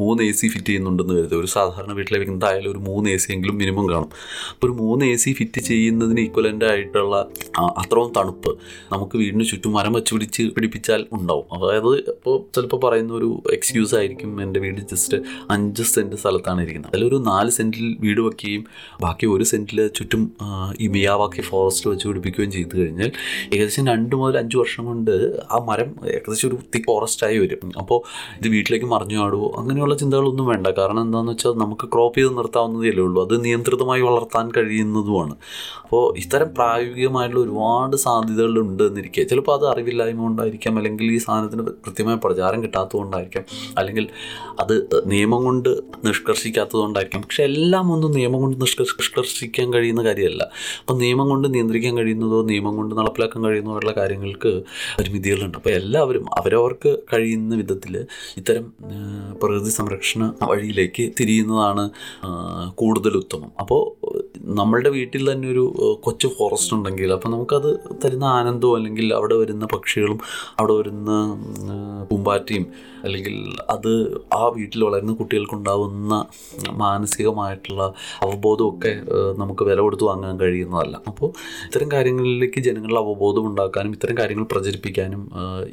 മൂന്ന് 0.00 0.22
എ 0.30 0.32
സി 0.40 0.46
ഫിറ്റ് 0.52 0.68
ചെയ്യുന്നുണ്ടെന്ന് 0.70 1.14
കരുതുക. 1.18 1.38
ഒരു 1.42 1.50
സാധാരണ 1.56 1.92
വീട്ടിലെ 1.98 2.18
എന്തായാലും 2.32 2.70
ഒരു 2.74 2.80
മൂന്ന് 2.88 3.10
എ 3.14 3.18
സി 3.22 3.28
എങ്കിലും 3.34 3.56
മിനിമം 3.62 3.86
കാണും. 3.92 4.10
അപ്പോൾ 4.52 4.66
ഒരു 4.68 4.74
മൂന്ന് 4.82 5.04
എ 5.14 5.16
സി 5.22 5.30
ഫിറ്റ് 5.38 5.60
ചെയ്യുന്നതിന് 5.70 6.20
ഈക്വലന്റ് 6.26 6.66
ആയിട്ടുള്ള 6.72 7.16
അത്രയും 7.82 8.10
തണുപ്പ് 8.18 8.52
നമുക്ക് 8.92 9.16
വീടിന് 9.22 9.46
ചുറ്റും 9.50 9.72
മരം 9.78 9.92
വെച്ച് 9.98 10.12
പിടിച്ച് 10.14 10.42
പിടിപ്പിച്ചാൽ 10.56 11.02
ഉണ്ടാവും. 11.18 11.46
അതായത് 11.56 11.90
ഇപ്പോൾ 12.14 12.36
ചിലപ്പോൾ 12.54 12.80
പറയുന്ന 12.86 13.12
ഒരു 13.20 13.30
എക്സ്ക്യൂസ് 13.56 13.94
ആയിരിക്കും 14.00 14.30
എന്റെ 14.42 14.60
ജസ്റ്റ് 14.80 15.16
അഞ്ച് 15.50 15.82
സെന്റ് 15.82 16.16
സ്ഥലത്താണ് 16.16 16.60
ഇരിക്കുന്നത്. 16.60 16.90
അതിലൊരു 16.92 17.16
നാല് 17.16 17.50
സെന്റിൽ 17.50 17.96
വീട് 18.00 18.20
വയ്ക്കുകയും 18.20 18.64
ബാക്കി 19.00 19.26
ഒരു 19.26 19.44
സെന്റിൽ 19.44 19.86
ചുറ്റും 19.86 20.32
ഈ 20.80 20.88
മിയാവാക്കി 20.88 21.40
ഫോറസ്റ്റ് 21.40 21.90
വെച്ച് 21.90 22.08
പിടിപ്പിക്കുകയും 22.08 22.50
ചെയ്തു 22.50 22.76
കഴിഞ്ഞാൽ 22.76 23.12
ഏകദേശം 23.54 23.86
രണ്ട് 23.86 24.16
മുതൽ 24.16 24.38
അഞ്ച് 24.38 24.56
വർഷം 24.56 24.84
കൊണ്ട് 24.84 25.10
ആ 25.52 25.58
മരം 25.58 25.94
ഏകദേശം 26.06 26.48
ഒരു 26.48 26.56
തിക്ക് 26.74 26.86
ഫോറസ്റ്റായി 26.86 27.38
വരും. 27.38 27.72
അപ്പോൾ 27.78 28.02
ഇത് 28.38 28.48
വീട്ടിലേക്ക് 28.48 28.86
മറിഞ്ഞു 28.86 29.18
ആടുവോ 29.18 29.54
അങ്ങനെയുള്ള 29.58 29.94
ചിന്തകളൊന്നും 29.94 30.46
വേണ്ട. 30.46 30.66
കാരണം 30.66 31.02
എന്താണെന്ന് 31.02 31.32
വെച്ചാൽ 31.32 31.50
നമുക്ക് 31.50 31.86
ക്രോപ്പ് 31.86 32.18
ചെയ്ത് 32.18 32.36
നിർത്താവുന്നതേ 32.38 32.90
ഉള്ളൂ. 32.90 33.24
അത് 33.24 33.44
നിയന്ത്രിതമായി 33.44 34.02
വളർത്താൻ 34.02 34.50
കഴിയുന്നതുമാണ്. 34.56 35.36
അപ്പോൾ 35.82 36.18
ഇത്തരം 36.18 36.54
പ്രായോഗികമായിട്ടുള്ള 36.54 37.44
ഒരുപാട് 37.44 37.96
സാധ്യതകൾ 37.96 38.58
ഉണ്ട് 38.58 38.82
എന്നിരിക്കുക 38.82 39.24
ചിലപ്പോൾ 39.24 39.56
അത് 39.56 39.68
അറിവില്ലായ്മ 39.68 40.20
കൊണ്ടായിരിക്കാം 40.20 40.76
അല്ലെങ്കിൽ 40.76 41.12
ഈ 41.12 41.18
സാധനത്തിന് 41.18 41.62
കൃത്യമായ 41.62 42.14
പ്രചാരം 42.14 42.62
കിട്ടാത്തതുകൊണ്ടായിരിക്കാം. 42.62 43.44
അല്ലെങ്കിൽ 43.78 44.08
അത് 44.62 45.02
നിയമം 45.06 45.44
കൊണ്ട് 45.44 45.68
നിഷ്കർഷിക്കാത്തതുകൊണ്ടായിരിക്കും. 46.04 47.22
പക്ഷെ 47.22 47.42
എല്ലാം 47.42 47.92
ഒന്നും 47.92 48.12
നിയമം 48.12 48.40
കൊണ്ട് 48.40 48.60
നിഷ്കർഷ 48.60 48.92
നിഷ്കർഷിക്കാൻ 48.98 49.72
കഴിയുന്ന 49.72 50.04
കാര്യമല്ല. 50.04 50.42
അപ്പം 50.80 50.98
നിയമം 50.98 51.28
കൊണ്ട് 51.28 51.54
നിയന്ത്രിക്കാൻ 51.54 51.96
കഴിയുന്നതോ 51.96 52.42
നിയമം 52.42 52.76
കൊണ്ട് 52.76 52.94
നടപ്പിലാക്കാൻ 52.94 53.44
കഴിയുന്നതോ 53.44 53.76
ഉള്ള 53.76 53.92
കാര്യങ്ങൾക്ക് 53.96 54.62
പരിമിതികളുണ്ട്. 54.98 55.58
അപ്പോൾ 55.58 55.70
എല്ലാവരും 55.70 56.24
അവരവർക്ക് 56.38 56.98
കഴിയുന്ന 57.12 57.56
വിധത്തിൽ 57.56 58.06
ഇത്തരം 58.36 58.72
പ്രകൃതി 59.42 59.70
സംരക്ഷണ 59.70 60.32
വഴിയിലേക്ക് 60.42 61.12
തിരിയുന്നതാണ് 61.20 61.90
കൂടുതൽ 62.74 63.16
ഉത്തമം. 63.16 63.50
അപ്പോൾ 63.60 63.82
നമ്മളുടെ 64.38 64.90
വീട്ടിൽ 64.90 65.32
തന്നെ 65.32 65.48
ഒരു 65.48 65.64
കൊച്ചു 66.04 66.28
ഫോറസ്റ്റ് 66.38 66.74
ഉണ്ടെങ്കിൽ 66.74 67.12
അപ്പോൾ 67.12 67.28
നമുക്കത് 67.28 67.70
തരുന്ന 68.04 68.24
ആനന്ദവും 68.24 68.76
അല്ലെങ്കിൽ 68.76 69.14
അവിടെ 69.14 69.34
വരുന്ന 69.34 69.66
പക്ഷികളും 69.72 70.18
അവിടെ 70.58 70.72
വരുന്ന 70.72 71.10
പൂമ്പാറ്റയും 72.10 72.91
അല്ലെങ്കിൽ 73.04 73.36
അത് 73.74 73.90
ആ 74.40 74.42
വീട്ടിൽ 74.56 74.80
വളരുന്ന 74.84 75.12
കുട്ടികൾക്കുണ്ടാവുന്ന 75.20 76.14
മാനസികമായിട്ടുള്ള 76.82 77.82
അവബോധമൊക്കെ 78.26 78.92
നമുക്ക് 79.40 79.62
വില 79.68 79.78
കൊടുത്ത് 79.86 80.06
വാങ്ങാൻ 80.10 80.34
കഴിയുന്നതല്ല. 80.42 80.94
അപ്പോൾ 81.10 81.28
ഇത്തരം 81.68 81.88
കാര്യങ്ങളിലേക്ക് 81.94 82.60
ജനങ്ങളിൽ 82.68 82.98
അവബോധം 83.02 83.44
ഉണ്ടാക്കാനും 83.50 83.92
ഇത്തരം 83.98 84.16
കാര്യങ്ങൾ 84.20 84.46
പ്രചരിപ്പിക്കാനും 84.52 85.22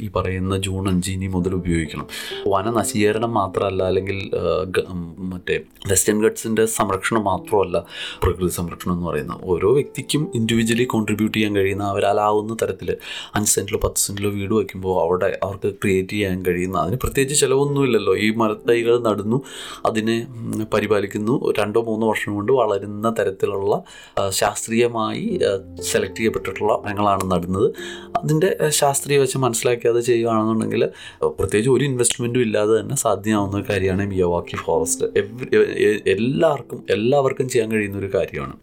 ഈ 0.05 0.09
പറയുന്ന 0.17 0.57
ജൂൺ 0.67 0.83
അഞ്ച് 0.91 1.09
ഇനി 1.15 1.27
മുതൽ 1.35 1.53
ഉപയോഗിക്കണം. 1.61 2.07
വന 2.53 2.65
നശീകരണം 2.79 3.33
മാത്രമല്ല 3.39 3.81
അല്ലെങ്കിൽ 3.89 4.17
മറ്റേ 5.33 5.55
വെസ്റ്റേൺ 5.91 6.17
ഗഡ്സിന്റെ 6.25 6.63
സംരക്ഷണം 6.77 7.23
മാത്രമല്ല 7.31 7.77
പ്രകൃതി 8.23 8.51
സംരക്ഷണം 8.59 8.93
എന്ന് 8.95 9.05
പറയുന്നത്. 9.09 9.41
ഓരോ 9.43 9.69
വ്യക്തിക്കും 9.79 10.21
ഇൻഡിവിജ്വലി 10.35 10.85
കോൺട്രിബ്യൂട്ട് 10.93 11.35
ചെയ്യാൻ 11.37 11.53
കഴിയുന്ന 11.55 11.83
അവരാലാവുന്ന 11.93 12.53
തരത്തിൽ 12.61 12.89
അഞ്ച് 13.35 13.51
സെന്റിലോ 13.55 13.79
പത്ത് 13.83 14.01
സെന്റിലോ 14.05 14.29
വീട് 14.37 14.53
വയ്ക്കുമ്പോൾ 14.53 14.93
അവിടെ 15.05 15.29
അവർക്ക് 15.45 15.69
ക്രിയേറ്റ് 15.81 16.13
ചെയ്യാൻ 16.15 16.39
കഴിയുന്ന 16.47 16.77
അതിന് 16.77 16.97
പ്രത്യേക 17.03 17.18
പ്രത്യേകിച്ച് 17.19 17.45
ചിലവൊന്നുമില്ലല്ലോ. 17.45 18.13
ഈ 18.17 18.27
മരത്തൈകൾ 18.31 18.93
നടുന്നു 19.07 19.37
അതിനെ 19.85 20.15
പരിപാലിക്കുന്നു. 20.73 21.33
രണ്ടോ 21.59 21.79
മൂന്നോ 21.87 22.07
വർഷം 22.07 22.31
കൊണ്ട് 22.35 22.51
വളരുന്ന 22.51 23.09
തരത്തിലുള്ള 23.19 23.73
ശാസ്ത്രീയമായി 24.29 25.25
സെലക്ട് 25.81 26.15
ചെയ്യപ്പെട്ടിട്ടുള്ള 26.15 26.73
മരങ്ങളാണ് 26.85 27.25
നടുന്നത്. 27.31 27.67
അതിന്റെ 28.17 28.69
ശാസ്ത്രീയ 28.69 29.17
വശം 29.23 29.41
മനസ്സിലാക്കി 29.41 30.01
ചെയ്യുകയാണെന്നുണ്ടെങ്കിൽ 30.09 30.83
പ്രത്യേകിച്ച് 31.21 31.69
ഒരു 31.69 31.83
ഇൻവെസ്റ്റ്മെന്റും 31.89 32.41
ഇല്ലാതെ 32.41 32.73
തന്നെ 32.79 32.95
സാധ്യമാവുന്ന 32.95 33.65
കാര്യമാണ് 33.69 34.05
മിയവാക്കി 34.07 34.55
ഫോറസ്റ്റ് 34.55 35.05
എല്ലാവർക്കും 36.15 36.79
എല്ലാവർക്കും 36.89 37.49
ചെയ്യാൻ 37.49 37.71
കഴിയുന്ന 37.71 37.97
ഒരു 37.97 38.09
കാര്യമാണ് 38.15 38.55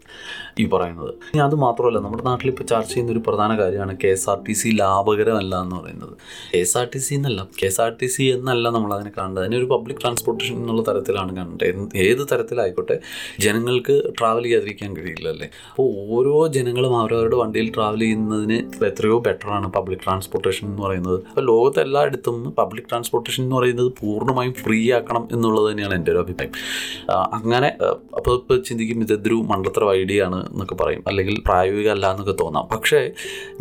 ഈ 0.59 0.65
പറയുന്നത്. 0.73 1.09
ഇനി 1.09 1.41
അത് 1.41 1.55
മാത്രമല്ല 1.55 1.99
നമ്മുടെ 1.99 2.23
നാട്ടിൽ 2.23 2.47
ഇപ്പോൾ 2.47 2.63
ചർച്ച 2.63 2.89
ചെയ്യുന്ന 2.93 3.11
ഒരു 3.11 3.23
പ്രധാന 3.27 3.51
കാര്യമാണ് 3.59 3.97
K 4.03 4.07
S 4.07 4.29
R 4.29 4.39
T 4.47 4.53
C 4.53 4.69
ലാഭകരമല്ല 4.79 5.61
എന്ന് 5.61 5.75
പറയുന്നത്. 5.75 6.13
K 6.53 6.57
S 6.57 6.77
R 6.77 6.87
T 6.95 6.99
C 6.99 7.13
എന്നല്ല 7.13 7.47
K 7.61 7.65
S 7.65 7.81
R 7.81 7.91
T 8.01 8.07
C 8.07 8.23
എന്നല്ല 8.47 8.69
നമ്മൾ 8.69 8.93
അതിനെ 8.93 9.11
കാണേണ്ടത് 9.17 9.55
ഒരു 9.55 9.65
പബ്ലിക് 9.65 9.97
ട്രാൻസ്പോർട്ടേഷൻ 10.01 10.55
എന്നുള്ള 10.55 10.81
തരത്തിലാണ് 10.89 11.35
കാണേണ്ടത് 11.35 11.97
ഏത് 11.97 12.21
തരത്തിലായിക്കോട്ടെ 12.31 12.99
ജനങ്ങൾക്ക് 13.39 13.95
ട്രാവൽ 14.19 14.43
ചെയ്യാതിരിക്കാൻ 14.43 14.97
കഴിയില്ല 14.97 15.27
അല്ലേ 15.29 15.47
അപ്പോൾ 15.69 15.87
ഓരോ 16.15 16.47
ജനങ്ങളും 16.47 16.99
അവരവരുടെ 16.99 17.35
വണ്ടിയിൽ 17.35 17.71
ട്രാവൽ 17.75 17.99
ചെയ്യുന്നതിന് 17.99 18.85
എത്രയോ 18.85 19.19
ബെറ്ററാണ് 19.19 19.71
പബ്ലിക് 19.71 19.99
ട്രാൻസ്പോർട്ടേഷൻ 20.05 20.67
എന്ന് 20.67 20.81
പറയുന്നത്. 20.81 21.17
അപ്പോൾ 21.29 21.45
ലോകത്ത് 21.45 21.79
എല്ലായിടത്തും 21.79 22.37
പബ്ലിക് 22.59 22.87
ട്രാൻസ്പോർട്ടേഷൻ 22.91 23.43
എന്ന് 23.43 23.55
പറയുന്നത് 23.55 23.93
പൂർണമായും 24.01 24.53
ഫ്രീ 24.53 24.91
ആക്കണം 24.97 25.27
എന്നുള്ളത് 25.31 25.71
തന്നെയാണ് 25.71 25.93
എന്റെ 25.93 26.11
ഒരു 26.11 26.19
അഭിപ്രായം. 26.19 26.53
അങ്ങനെ 27.33 27.71
അപ്പോൾ 28.17 28.35
ഇപ്പോൾ 28.39 28.59
ചിന്തിക്കും 28.69 29.01
ഇതൊരു 29.01 29.35
മണ്ഡലത്ര 29.35 29.89
ഐഡിയ 29.91 30.23
ആണ് 30.23 30.39
എന്നൊക്കെ 30.51 30.75
പറയും. 30.75 31.03
അല്ലെങ്കിൽ 31.07 31.41
പ്രായോഗിക 31.47 31.89
അല്ല 31.89 32.11
എന്നൊക്കെ 32.11 32.35
തോന്നാം. 32.43 32.67
പക്ഷേ 32.75 33.11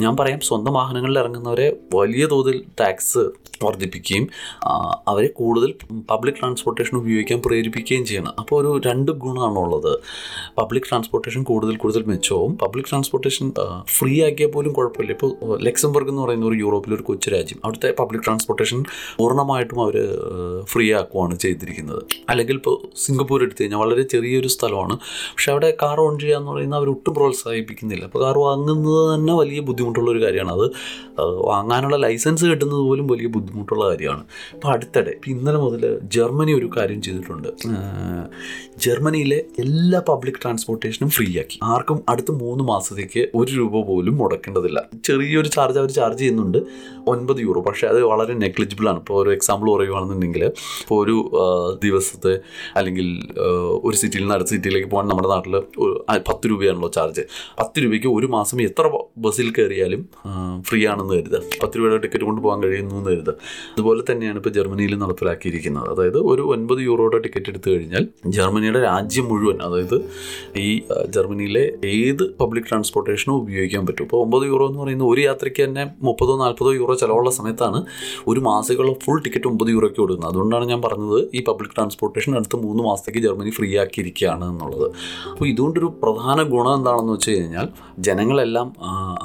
ഞാൻ 0.00 0.16
പറയാം 0.16 0.40
സ്വന്തം 0.40 0.72
വാഹനങ്ങളിൽ 0.72 1.18
ഇറങ്ങുന്നവരെ 1.18 1.76
വലിയ 1.94 2.26
തോതിൽ 2.26 2.64
ടാക്സ് 2.80 3.24
വർദ്ധിപ്പിക്കുകയും 3.64 4.24
അവരെ 5.08 5.28
കൂടുതൽ 5.40 5.70
പബ്ലിക് 6.10 6.38
ട്രാൻസ്പോർട്ടേഷൻ 6.40 6.94
ഉപയോഗിക്കാൻ 6.98 7.38
പ്രേരിപ്പിക്കുകയും 7.46 8.04
ചെയ്യണം 8.10 8.32
അപ്പോൾ 8.42 8.56
ഒരു 8.60 8.70
രണ്ട് 8.88 9.12
ഗുണമാണുള്ളത് 9.24 9.92
പബ്ലിക് 10.58 10.88
ട്രാൻസ്പോർട്ടേഷൻ 10.88 11.42
കൂടുതൽ 11.42 11.76
കൂടുതൽ 11.76 12.02
മെച്ചവും 12.12 12.52
പബ്ലിക് 12.62 12.88
ട്രാൻസ്പോർട്ടേഷൻ 12.90 13.46
ഫ്രീ 13.96 14.14
ആക്കിയാൽ 14.26 14.50
പോലും 14.56 14.72
കുഴപ്പമില്ല. 14.72 15.12
ഇപ്പോൾ 15.16 15.32
ലക്സംബർഗ് 15.68 16.10
എന്ന് 16.12 16.22
പറയുന്ന 16.22 16.46
ഒരു 16.46 16.58
യൂറോപ്പിലെ 16.64 16.96
ഒരു 16.96 17.04
കൊച്ചു 17.10 17.30
രാജ്യം 17.30 17.60
അവിടുത്തെ 17.64 17.90
പബ്ലിക് 18.00 18.24
ട്രാൻസ്പോർട്ടേഷൻ 18.26 18.80
പൂർണമായിട്ടും 19.18 19.80
അവർ 19.84 19.96
ഫ്രീ 20.72 20.86
ആക്കുവാണ് 21.00 21.36
ചെയ്തിരിക്കുന്നത്. 21.44 22.02
അല്ലെങ്കിൽ 22.32 22.56
ഇപ്പോൾ 22.60 22.76
സിംഗപ്പൂർ 23.04 23.38
എടുത്തു 23.46 23.62
കഴിഞ്ഞാൽ 23.62 23.80
വളരെ 23.84 24.02
ചെറിയൊരു 24.14 24.48
സ്ഥലമാണ്. 24.56 24.94
പക്ഷേ 25.32 25.50
അവിടെ 25.52 25.70
കാർ 25.82 26.00
ഓൺ 26.00 26.14
ചെയ്യുക 26.18 26.38
എന്ന് 26.38 26.50
പറയുന്നത് 26.52 26.78
അവർ 26.80 26.88
ഒട്ടും 26.94 27.14
പ്രോത്സാഹിപ്പിക്കുന്നില്ല. 27.14 28.04
അപ്പോൾ 28.04 28.22
കാർ 28.24 28.38
വാങ്ങുന്നത് 28.38 29.00
തന്നെ 29.14 29.34
വലിയ 29.40 29.60
ബുദ്ധിമുട്ടുള്ള 29.68 30.08
ഒരു 30.14 30.22
കാര്യമാണ്. 30.24 30.52
അത് 30.52 30.66
വാങ്ങാനുള്ള 31.50 31.96
ലൈസൻസ് 32.06 32.44
കിട്ടുന്നത് 32.50 32.82
പോലും 32.88 33.06
വലിയ 33.12 33.28
ബുദ്ധിമുട്ടുള്ള 33.36 33.84
കാര്യമാണ്. 33.92 34.24
അപ്പോൾ 34.66 34.76
അടുത്തിടെ 34.78 35.10
ഇപ്പം 35.16 35.30
ഇന്നലെ 35.32 35.58
മുതൽ 35.64 35.82
ജർമ്മനി 36.14 36.52
ഒരു 36.58 36.68
കാര്യം 36.76 37.00
ചെയ്തിട്ടുണ്ട്. 37.06 37.50
ജർമ്മനിയിലെ 38.84 39.36
എല്ലാ 39.64 39.98
പബ്ലിക് 40.08 40.38
ട്രാൻസ്പോർട്ടേഷനും 40.42 41.10
ഫ്രീ 41.16 41.26
ആക്കി. 41.42 41.58
ആർക്കും 41.72 41.98
അടുത്ത 42.12 42.30
മൂന്ന് 42.40 42.64
മാസത്തേക്ക് 42.70 43.22
ഒരു 43.40 43.50
രൂപ 43.58 43.82
പോലും 43.90 44.14
മുടക്കേണ്ടതില്ല. 44.20 44.78
ചെറിയൊരു 45.08 45.50
ചാർജ് 45.56 45.78
അവർ 45.82 45.90
ചാർജ് 45.98 46.20
ചെയ്യുന്നുണ്ട്. 46.22 46.58
ഒൻപത് 47.12 47.42
യൂറോ 47.44 47.60
പക്ഷേ 47.68 47.86
അത് 47.92 48.00
വളരെ 48.12 48.34
നെഗ്ലിജിബിൾ 48.44 48.88
ആണ്. 48.92 49.00
ഇപ്പോൾ 49.04 49.18
ഒരു 49.22 49.30
എക്സാമ്പിൾ 49.36 49.70
പറയുകയാണെന്നുണ്ടെങ്കിൽ 49.74 50.44
ഇപ്പോൾ 50.82 50.98
ഒരു 51.04 51.16
ദിവസത്തെ 51.84 52.34
അല്ലെങ്കിൽ 52.80 53.06
ഒരു 53.86 53.96
സിറ്റിയിൽ 54.02 54.24
നിന്ന് 54.24 54.36
അടുത്ത 54.38 54.50
സിറ്റിയിലേക്ക് 54.56 54.90
പോകാൻ 54.96 55.08
നമ്മുടെ 55.12 55.30
നാട്ടിൽ 55.34 55.56
പത്ത് 56.30 56.44
രൂപയാണല്ലോ 56.54 56.90
ചാർജ് 56.98 57.24
പത്ത് 57.60 57.84
രൂപയ്ക്ക് 57.84 58.10
ഒരു 58.16 58.30
മാസം 58.36 58.64
എത്ര 58.68 58.92
ബസ്സിൽ 59.26 59.50
കയറിയാലും 59.60 60.02
ഫ്രീ 60.70 60.82
ആണെന്ന് 60.94 61.14
കരുതുക. 61.20 61.42
പത്ത് 61.62 61.74
രൂപയുടെ 61.78 62.02
ടിക്കറ്റ് 62.06 62.28
കൊണ്ട് 62.30 62.42
പോകാൻ 62.48 62.60
കഴിയുന്നു 62.66 62.94
എന്ന് 63.00 63.10
കരുതുക. 63.14 63.36
അതുപോലെ 63.76 64.04
തന്നെയാണ് 64.12 64.42
ഇപ്പോൾ 64.46 64.54
ജർമ്മനിയിൽ 64.58 64.92
നടപ്പിലാക്കിയിരിക്കുന്നത്. 65.00 65.86
അതായത് 65.92 66.16
ഒരു 66.32 66.42
ഒൻപത് 66.54 66.80
യൂറോയുടെ 66.88 67.18
ടിക്കറ്റ് 67.22 67.48
എടുത്തു 67.52 67.68
കഴിഞ്ഞാൽ 67.70 68.04
ജർമ്മനിയുടെ 68.36 68.80
രാജ്യം 68.88 69.24
മുഴുവൻ 69.30 69.56
അതായത് 69.66 69.96
ഈ 70.64 70.68
ജർമ്മനിയിലെ 71.14 71.62
ഏത് 71.92 72.22
പബ്ലിക് 72.40 72.66
ട്രാൻസ്പോർട്ടേഷനും 72.68 73.34
ഉപയോഗിക്കാൻ 73.40 73.82
പറ്റും. 73.88 74.04
ഇപ്പോൾ 74.06 74.20
ഒമ്പത് 74.24 74.44
യൂറോ 74.50 74.64
എന്ന് 74.70 74.80
പറയുന്നത് 74.82 75.08
ഒരു 75.12 75.22
യാത്രയ്ക്ക് 75.28 75.62
തന്നെ 75.66 75.84
മുപ്പതോ 76.08 76.36
നാൽപ്പതോ 76.42 76.74
യൂറോ 76.80 76.94
ചിലവുള്ള 77.00 77.32
സമയത്താണ് 77.38 77.80
ഒരു 78.32 78.42
മാസത്തേക്കുള്ള 78.48 78.92
ഫുൾ 79.06 79.18
ടിക്കറ്റ് 79.24 79.50
ഒമ്പത് 79.52 79.72
യൂറോയ്ക്ക് 79.76 80.00
കൊടുക്കുന്നത്. 80.02 80.30
അതുകൊണ്ടാണ് 80.32 80.68
ഞാൻ 80.72 80.82
പറഞ്ഞത് 80.86 81.18
ഈ 81.38 81.42
പബ്ലിക് 81.48 81.74
ട്രാൻസ്പോർട്ടേഷൻ 81.78 82.38
അടുത്ത 82.42 82.60
മൂന്ന് 82.66 82.84
മാസത്തേക്ക് 82.88 83.22
ജർമ്മനി 83.26 83.54
ഫ്രീ 83.58 83.70
ആക്കിയിരിക്കുകയാണ് 83.84 84.46
എന്നുള്ളത്. 84.52 84.86
അപ്പോൾ 85.32 85.48
ഇതുകൊണ്ടൊരു 85.54 85.90
പ്രധാന 86.04 86.38
ഗുണം 86.54 86.72
എന്താണെന്ന് 86.78 87.14
വെച്ച് 87.16 87.36
കഴിഞ്ഞാൽ 87.36 87.68
ജനങ്ങളെല്ലാം 88.08 88.70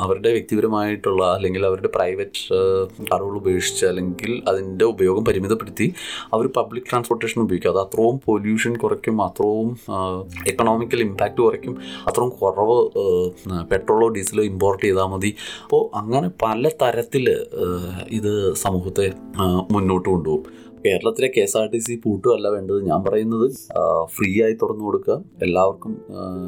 അവരുടെ 0.05 0.31
വ്യക്തിപരമായിട്ടുള്ള 0.37 1.23
അല്ലെങ്കിൽ 1.37 1.61
അവരുടെ 1.71 1.91
പ്രൈവറ്റ് 1.99 2.41
കാറുകൾ 3.11 3.37
ഉപേക്ഷിച്ച് 3.43 3.85
അല്ലെങ്കിൽ 3.91 4.33
അതിന്റെ 4.49 4.85
ഉപയോഗം 4.91 5.10
പരിമിതപ്പെടുത്തി 5.19 5.87
അവർ 6.33 6.47
പബ്ലിക് 6.57 6.83
ട്രാൻസ്പോർട്ടേഷൻ 6.89 7.41
ഉപയോഗിക്കും. 7.41 7.71
അത് 7.71 7.79
അത്രയും 7.85 8.17
പൊല്യൂഷൻ 8.25 8.73
കുറയ്ക്കും 8.83 9.21
അത്രയും 9.27 9.69
എക്കണോമിക്കൽ 10.47 11.01
ഇമ്പാക്റ്റ് 11.07 11.41
കുറയ്ക്കും 11.41 11.75
അത്രയും 12.07 12.29
കുറവ് 12.41 12.77
പെട്രോളോ 13.71 14.07
ഡീസലോ 14.07 14.43
ഇമ്പോർട്ട് 14.43 14.83
ചെയ്താൽ 14.85 15.05
മതി. 15.05 15.31
അപ്പോൾ 15.63 15.83
അങ്ങനെ 16.01 16.31
പല 16.41 16.69
തരത്തിൽ 16.81 17.25
ഇത് 18.11 18.53
സമൂഹത്തെ 18.63 19.11
മുന്നോട്ട് 19.71 20.09
കൊണ്ടുപോകും. 20.09 20.45
കേരളത്തിലെ 20.85 21.27
K 21.37 21.41
S 21.41 21.57
R 21.57 21.67
T 21.73 21.79
C 21.79 22.01
പൂട്ടുമല്ല 22.03 22.47
വേണ്ടത്. 22.47 22.79
ഞാൻ 22.85 22.99
പറയുന്നത് 23.07 23.47
ഫ്രീ 24.15 24.29
ആയി 24.43 24.53
തുറന്നു 24.61 24.83
കൊടുക്കുക. 24.83 25.23
എല്ലാവർക്കും 25.41 25.91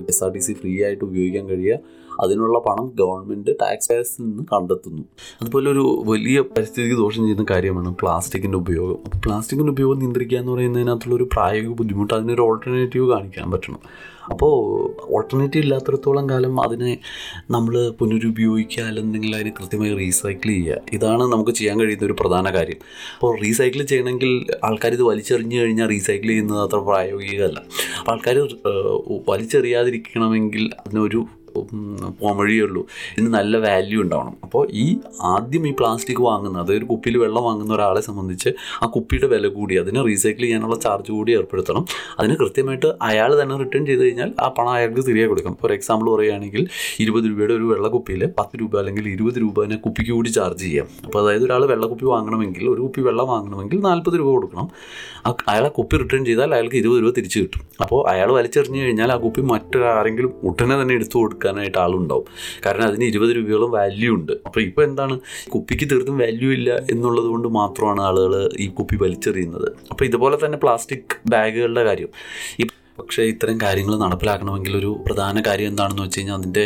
K 0.06 0.14
S 0.14 0.24
R 0.24 0.32
T 0.32 0.40
C 0.40 0.54
free 0.54 0.84
ആയിട്ട് 0.84 1.04
ഉപയോഗിക്കാൻ 1.04 1.50
കഴിയുക. 1.50 1.80
അതിനുള്ള 2.22 2.60
പണം 2.60 2.88
ഗവൺമെന്റ് 2.96 3.52
ടാക്സ് 3.62 3.90
പേയേഴ്സിൽ 3.90 4.24
നിന്ന് 4.24 4.44
കണ്ടെത്തുന്നു. 4.44 5.04
അതുപോലെ 5.42 5.72
ഒരു 5.72 6.04
വലിയ 6.06 6.42
പരിസ്ഥിതിക്ക് 6.42 6.96
ദോഷം 6.96 7.22
ചെയ്യുന്ന 7.24 7.46
കാര്യമാണ് 7.52 7.96
പ്ലാസ്റ്റിക്കിന്റെ 7.96 8.58
ഉപയോഗം. 8.58 8.98
അപ്പോൾ 9.06 9.22
പ്ലാസ്റ്റിക്കിന്റെ 9.26 9.72
ഉപയോഗം 9.72 10.00
നിയന്ത്രിക്കുക 10.00 10.38
എന്ന് 10.38 10.52
പറയുന്നതിനകത്തുള്ള 10.52 11.16
ഒരു 11.16 11.30
പ്രായോഗിക 11.34 11.70
ബുദ്ധിമുട്ട് 11.70 12.14
അതിനൊരു 12.14 12.42
ഓൾട്ടർനേറ്റീവ് 12.42 13.12
കാണിക്കാൻ 13.12 13.52
പറ്റണം. 13.52 13.80
അപ്പോൾ 14.32 14.54
ഓൾട്ടർനേറ്റീവ് 15.16 15.64
ഇല്ലാത്തിടത്തോളം 15.64 16.30
കാലം 16.30 16.62
അതിനെ 16.62 16.98
നമ്മൾ 17.52 17.90
പുനരുപയോഗിക്കുക 17.90 18.84
അല്ലെങ്കിൽ 18.84 19.36
അതിനെ 19.36 19.54
കൃത്യമായി 19.60 19.98
റീസൈക്കിൾ 19.98 20.50
ചെയ്യുക. 20.50 20.78
ഇതാണ് 20.94 21.24
നമുക്ക് 21.24 21.52
ചെയ്യാൻ 21.52 21.80
കഴിയുന്ന 21.80 22.06
ഒരു 22.06 22.16
പ്രധാന 22.20 22.54
കാര്യം. 22.54 22.80
അപ്പോൾ 23.16 23.40
റീസൈക്കിൾ 23.44 23.84
ചെയ്യണമെങ്കിൽ 23.84 24.46
ആൾക്കാർ 24.64 24.94
ഇത് 24.94 25.04
വലിച്ചെറിഞ്ഞു 25.04 25.60
കഴിഞ്ഞാൽ 25.60 25.88
റീസൈക്കിൾ 25.88 26.28
ചെയ്യുന്നത് 26.28 26.62
അത്ര 26.64 26.76
പ്രായോഗികമല്ല. 26.76 27.64
ആൾക്കാർ 28.10 28.40
വലിച്ചെറിയാതിരിക്കണമെങ്കിൽ 29.30 30.70
അതിനൊരു 30.86 31.26
ഉം, 31.58 32.14
പോംവഴിയേ 32.22 32.62
ഉള്ളൂ. 32.64 32.88
ഇതിന് 33.18 33.34
നല്ല 33.34 33.58
വാല്യൂ 33.58 34.02
ഉണ്ടാവണം. 34.02 34.36
അപ്പോൾ 34.44 34.68
ഈ 34.72 34.98
ആദ്യം 35.22 35.68
ഈ 35.68 35.74
പ്ലാസ്റ്റിക് 35.80 36.22
വാങ്ങുന്ന 36.22 36.58
അതായത് 36.60 36.80
ഒരു 36.82 36.86
കുപ്പിയിൽ 36.86 37.18
വെള്ളം 37.18 37.44
വാങ്ങുന്ന 37.44 37.74
ഒരാളെ 37.74 38.02
സംബന്ധിച്ച് 38.02 38.50
ആ 38.84 38.88
കുപ്പിയുടെ 38.88 39.28
വില 39.28 39.48
കൂടി 39.48 39.76
അതിനെ 39.76 40.04
റീസൈക്കിൾ 40.04 40.42
ചെയ്യാനുള്ള 40.42 40.76
ചാർജ് 40.76 41.12
കൂടി 41.12 41.32
ഏർപ്പെടുത്തണം. 41.38 41.86
അതിന് 42.20 42.36
കൃത്യമായിട്ട് 42.36 42.94
അയാൾ 43.02 43.42
തന്നെ 43.42 43.58
റിട്ടേൺ 43.58 43.86
ചെയ്ത് 43.86 44.04
കഴിഞ്ഞാൽ 44.06 44.34
ആ 44.40 44.48
പണം 44.48 44.70
അയാൾക്ക് 44.70 45.02
തിരികെ 45.10 45.28
കൊടുക്കും 45.28 45.58
ഫോർ 45.62 45.72
എക്സാമ്പിൾ 45.72 46.16
പറയുകയാണെങ്കിൽ 46.16 46.68
ഇരുപത് 47.00 47.24
രൂപയുടെ 47.24 47.54
ഒരു 47.54 47.64
വെള്ളക്കുപ്പിയിൽ 47.64 48.24
പത്ത് 48.40 48.56
രൂപ 48.62 48.78
അല്ലെങ്കിൽ 48.78 49.08
ഇരുപത് 49.08 49.36
രൂപ 49.42 49.64
തന്നെ 49.64 49.78
കുപ്പിക്ക് 49.78 50.12
കൂടി 50.12 50.30
ചാർജ് 50.30 50.64
ചെയ്യാം. 50.64 50.88
അപ്പോൾ 51.06 51.20
അതായത് 51.24 51.44
ഒരാൾ 51.44 51.66
വെള്ളക്കുപ്പി 51.66 52.06
വാങ്ങണമെങ്കിൽ 52.06 52.70
ഒരു 52.70 52.82
കുപ്പി 52.82 53.02
വെള്ളം 53.02 53.28
വാങ്ങണമെങ്കിൽ 53.28 53.80
നാൽപ്പത് 53.80 54.16
രൂപ 54.20 54.30
കൊടുക്കണം. 54.34 54.68
അയാൾ 55.50 55.66
ആ 55.66 55.70
കുപ്പി 55.78 55.98
റിട്ടേൺ 55.98 56.26
ചെയ്താൽ 56.26 56.54
അയാൾക്ക് 56.56 56.76
ഇരുപത് 56.76 57.02
രൂപ 57.04 57.14
തിരിച്ചു 57.18 57.40
കിട്ടും. 57.40 57.62
അപ്പോൾ 57.82 58.10
അയാൾ 58.10 58.32
വലിച്ചെറിഞ്ഞു 58.32 58.82
കഴിഞ്ഞാൽ 58.84 59.12
ആ 59.12 59.16
കുപ്പി 59.16 59.42
മറ്റൊരാരെങ്കിലും 59.42 60.34
ഉടനെ 60.44 60.82
തന്നെ 60.82 60.94
എടുത്തു 60.94 61.18
കൊടുക്കാനായിട്ട് 61.44 61.80
ആളുണ്ടാവും. 61.86 62.28
കാരണം 62.66 62.86
അതിന് 62.90 63.06
ഇരുപത് 63.12 63.32
രൂപയോളം 63.38 63.72
വാല്യൂ 63.80 64.10
ഉണ്ട്. 64.18 64.34
അപ്പോൾ 64.48 64.62
ഇപ്പോൾ 64.68 64.84
എന്താണ്? 64.90 65.16
കുപ്പിക്ക് 65.54 65.88
തീർത്തും 65.92 66.18
വാല്യൂ 66.26 66.50
ഇല്ല 66.58 66.70
എന്നുള്ളത് 66.94 67.28
കൊണ്ട് 67.34 67.48
മാത്രമാണ് 67.60 68.02
ആളുകൾ 68.10 68.36
ഈ 68.60 68.68
കുപ്പി 68.80 68.98
വലിച്ചെറിയുന്നത്. 69.06 69.68
അപ്പോൾ 69.92 70.06
ഇതുപോലെ 70.12 70.38
തന്നെ 70.46 70.60
പ്ലാസ്റ്റിക് 70.64 71.18
ബാഗുകളുടെ 71.34 71.84
കാര്യം. 71.84 72.12
പക്ഷേ 73.00 73.22
ഇത്തരം 73.32 73.58
കാര്യങ്ങൾ 73.64 73.94
നടപ്പിലാക്കണമെങ്കിൽ 74.04 74.74
ഒരു 74.80 74.90
പ്രധാന 75.06 75.42
കാര്യം 75.48 75.70
എന്താണെന്ന് 75.72 76.04
വെച്ച് 76.06 76.20
കഴിഞ്ഞാൽ 76.20 76.38
അതിന്റെ 76.40 76.64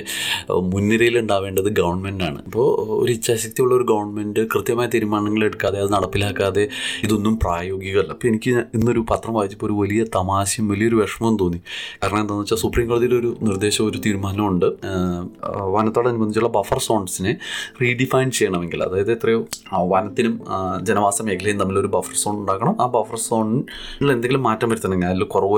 മുൻനിരയിൽ 0.74 1.16
ഉണ്ടാവേണ്ടത് 1.22 1.70
ഗവൺമെന്റാണ് 1.80 2.40
അപ്പോൾ 2.48 2.68
ഒരു 3.02 3.12
ഇച്ഛാശക്തിയുള്ള 3.18 3.74
ഒരു 3.76 3.86
ഗവൺമെന്റ് 3.92 4.42
കൃത്യമായ 4.54 4.88
തീരുമാനങ്ങൾ 4.96 5.44
എടുക്കാതെ 5.50 5.78
അത് 5.84 5.90
നടപ്പിലാക്കാതെ 5.96 6.64
ഇതൊന്നും 7.06 7.36
പ്രായോഗികമല്ല. 7.44 8.12
അപ്പോൾ 8.16 8.30
എനിക്ക് 8.32 8.52
ഇന്നൊരു 8.78 9.04
പത്രം 9.12 9.34
വായിച്ചപ്പോൾ 9.38 9.68
ഒരു 9.70 9.76
വലിയ 9.82 10.04
തമാശയും 10.18 10.68
വലിയൊരു 10.74 11.00
വിഷമവും 11.02 11.38
തോന്നി. 11.44 11.60
കാരണം 12.04 12.22
എന്താണെന്ന് 12.24 12.46
വെച്ചാൽ 12.46 12.62
സുപ്രീം 12.64 12.88
കോടതിയിൽ 12.92 13.16
ഒരു 13.20 13.32
നിർദ്ദേശം 13.50 13.86
ഒരു 13.90 14.02
തീരുമാനമുണ്ട് 14.06 14.68
വനത്തോടനുബന്ധിച്ചുള്ള 15.78 16.52
ബഫർ 16.58 16.82
സോൺസിനെ 16.88 17.34
റീഡിഫൈൻ 17.84 18.28
ചെയ്യണമെങ്കിൽ 18.40 18.80
അതായത് 18.88 19.12
എത്രയോ 19.18 19.42
വനത്തിനും 19.94 20.36
ജനവാസ 20.90 21.22
മേഖലയും 21.30 21.60
തമ്മിൽ 21.64 21.80
ഒരു 21.84 21.92
ബഫർ 21.98 22.16
സോൺ 22.24 22.36
ഉണ്ടാക്കണം. 22.44 22.76
ആ 22.84 22.88
ബഫർ 22.98 23.20
സോണിൽ 23.28 24.12
എന്തെങ്കിലും 24.16 24.44
മാറ്റം 24.50 24.70
വരുത്തണമെങ്കിൽ 24.74 25.12
അതിൽ 25.14 25.26
കുറവ് 25.36 25.58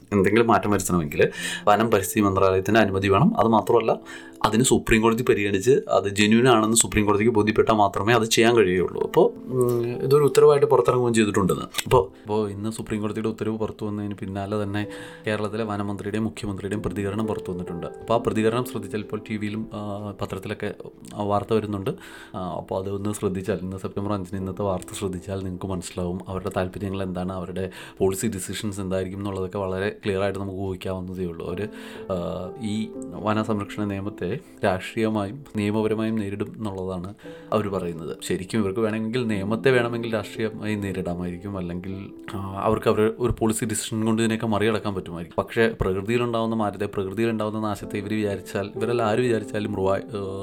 എന്തെങ്കിലും 0.15 0.47
മാറ്റം 0.51 0.71
വരുത്തണമെങ്കിൽ 0.75 1.21
വനം 1.69 1.87
പരിസ്ഥിതി 1.93 2.21
മന്ത്രാലയത്തിന്റെ 2.27 2.79
അനുമതി 2.85 3.07
വേണം. 3.13 3.29
അത് 3.41 3.49
മാത്രമല്ല 3.57 3.91
അതിന് 4.47 4.63
സുപ്രീം 4.69 4.99
കോടതി 5.01 5.23
പരിഗണിച്ച് 5.29 5.73
അത് 5.95 6.07
ജെന്യൂൻ 6.17 6.45
ആണെന്ന് 6.51 6.77
സുപ്രീം 6.81 7.03
കോടതിക്ക് 7.07 7.33
ബോധ്യപ്പെട്ടാൽ 7.35 7.75
മാത്രമേ 7.81 8.13
അത് 8.19 8.23
ചെയ്യാൻ 8.35 8.53
കഴിയുള്ളൂ 8.59 8.99
അപ്പോൾ 9.07 9.25
ഇതൊരു 10.05 10.23
ഉത്തരവായിട്ട് 10.29 10.67
പുറത്തിറങ്ങുകയും 10.71 11.15
ചെയ്തിട്ടുണ്ടെന്ന്. 11.17 11.65
അപ്പോൾ 11.87 12.01
അപ്പോൾ 12.21 12.39
ഇന്ന് 12.53 12.69
സുപ്രീം 12.77 12.99
കോടതിയുടെ 13.03 13.29
ഉത്തരവ് 13.33 13.57
പുറത്തു 13.63 13.83
വന്നതിന് 13.89 14.15
പിന്നാലെ 14.21 14.57
തന്നെ 14.63 14.81
കേരളത്തിലെ 15.27 15.65
വനമന്ത്രിയുടെയും 15.71 16.25
മുഖ്യമന്ത്രിയുടെയും 16.29 16.81
പ്രതികരണം 16.87 17.27
പുറത്തു 17.31 17.51
വന്നിട്ടുണ്ട്. 17.53 17.87
അപ്പോൾ 18.01 18.15
ആ 18.17 18.19
പ്രതികരണം 18.27 18.65
ശ്രദ്ധിച്ചാൽ 18.71 19.03
ഇപ്പോൾ 19.07 19.21
ടി 19.27 19.37
വിയിലും 19.43 19.63
പത്രത്തിലൊക്കെ 20.21 20.71
വാർത്ത 21.31 21.51
വരുന്നുണ്ട്. 21.59 21.91
അപ്പോൾ 22.61 22.75
അതൊന്ന് 22.81 23.13
ശ്രദ്ധിച്ചാൽ 23.19 23.59
ഇന്ന് 23.67 23.79
സെപ്റ്റംബർ 23.85 24.13
അഞ്ചിന് 24.17 24.39
ഇന്നത്തെ 24.43 24.65
വാർത്ത 24.69 24.91
ശ്രദ്ധിച്ചാൽ 25.01 25.39
നിങ്ങൾക്ക് 25.49 25.69
മനസ്സിലാവും 25.75 26.19
അവരുടെ 26.31 26.53
താല്പര്യങ്ങൾ 26.57 27.01
എന്താണ് 27.09 27.33
അവരുടെ 27.39 27.67
പോളിസി 28.01 28.27
ഡിസിഷൻസ് 28.37 28.81
എന്തായിരിക്കും 28.85 29.21
എന്നുള്ളതൊക്കെ 29.23 29.61
വളരെ 29.67 29.91
ക്ലിയർ 30.05 30.21
ആയിട്ട് 30.23 30.39
നമുക്ക് 30.39 30.59
ഊഹിക്കാവുന്നതേ 30.59 31.25
ഉള്ളൂ. 31.25 31.47
അവർ 31.47 31.61
ഈ 32.61 32.75
വനസംരക്ഷണ 33.25 33.83
നിയമത്തെ 33.83 34.39
രാഷ്ട്രീയമായും 34.65 35.37
നിയമപരമായും 35.55 36.15
നേരിടും 36.15 36.53
എന്നുള്ളതാണ് 36.57 37.13
അവർ 37.53 37.67
പറയുന്നത്. 37.67 38.17
ശരിക്കും 38.27 38.59
ഇവർക്ക് 38.59 38.79
വേണമെങ്കിൽ 38.79 39.27
നിയമത്തെ 39.27 39.71
വേണമെങ്കിൽ 39.71 40.13
രാഷ്ട്രീയമായി 40.13 40.75
നേരിടാമായിരിക്കും. 40.75 41.57
അല്ലെങ്കിൽ 41.57 41.95
അവർക്ക് 42.67 42.89
അവർ 42.89 43.01
ഒരു 43.19 43.35
പോളിസി 43.39 43.65
ഡിസിഷൻ 43.65 44.05
കൊണ്ട് 44.05 44.21
ഇതിനെയൊക്കെ 44.21 44.47
മറികടക്കാൻ 44.47 44.95
പറ്റുമായിരിക്കും. 44.95 45.43
പക്ഷേ 45.43 45.65
പ്രകൃതിയിലുണ്ടാവുന്ന 45.81 46.55
മാറ്റത്തെ 46.55 46.85
പ്രകൃതിയിലുണ്ടാവുന്ന 46.85 47.59
നാശത്തെ 47.59 47.97
ഇവർ 47.97 48.13
വിചാരിച്ചാൽ 48.13 48.67
ഇവരെല്ലാം 48.75 49.07
ആര് 49.09 49.19
വിചാരിച്ചാലും 49.19 49.75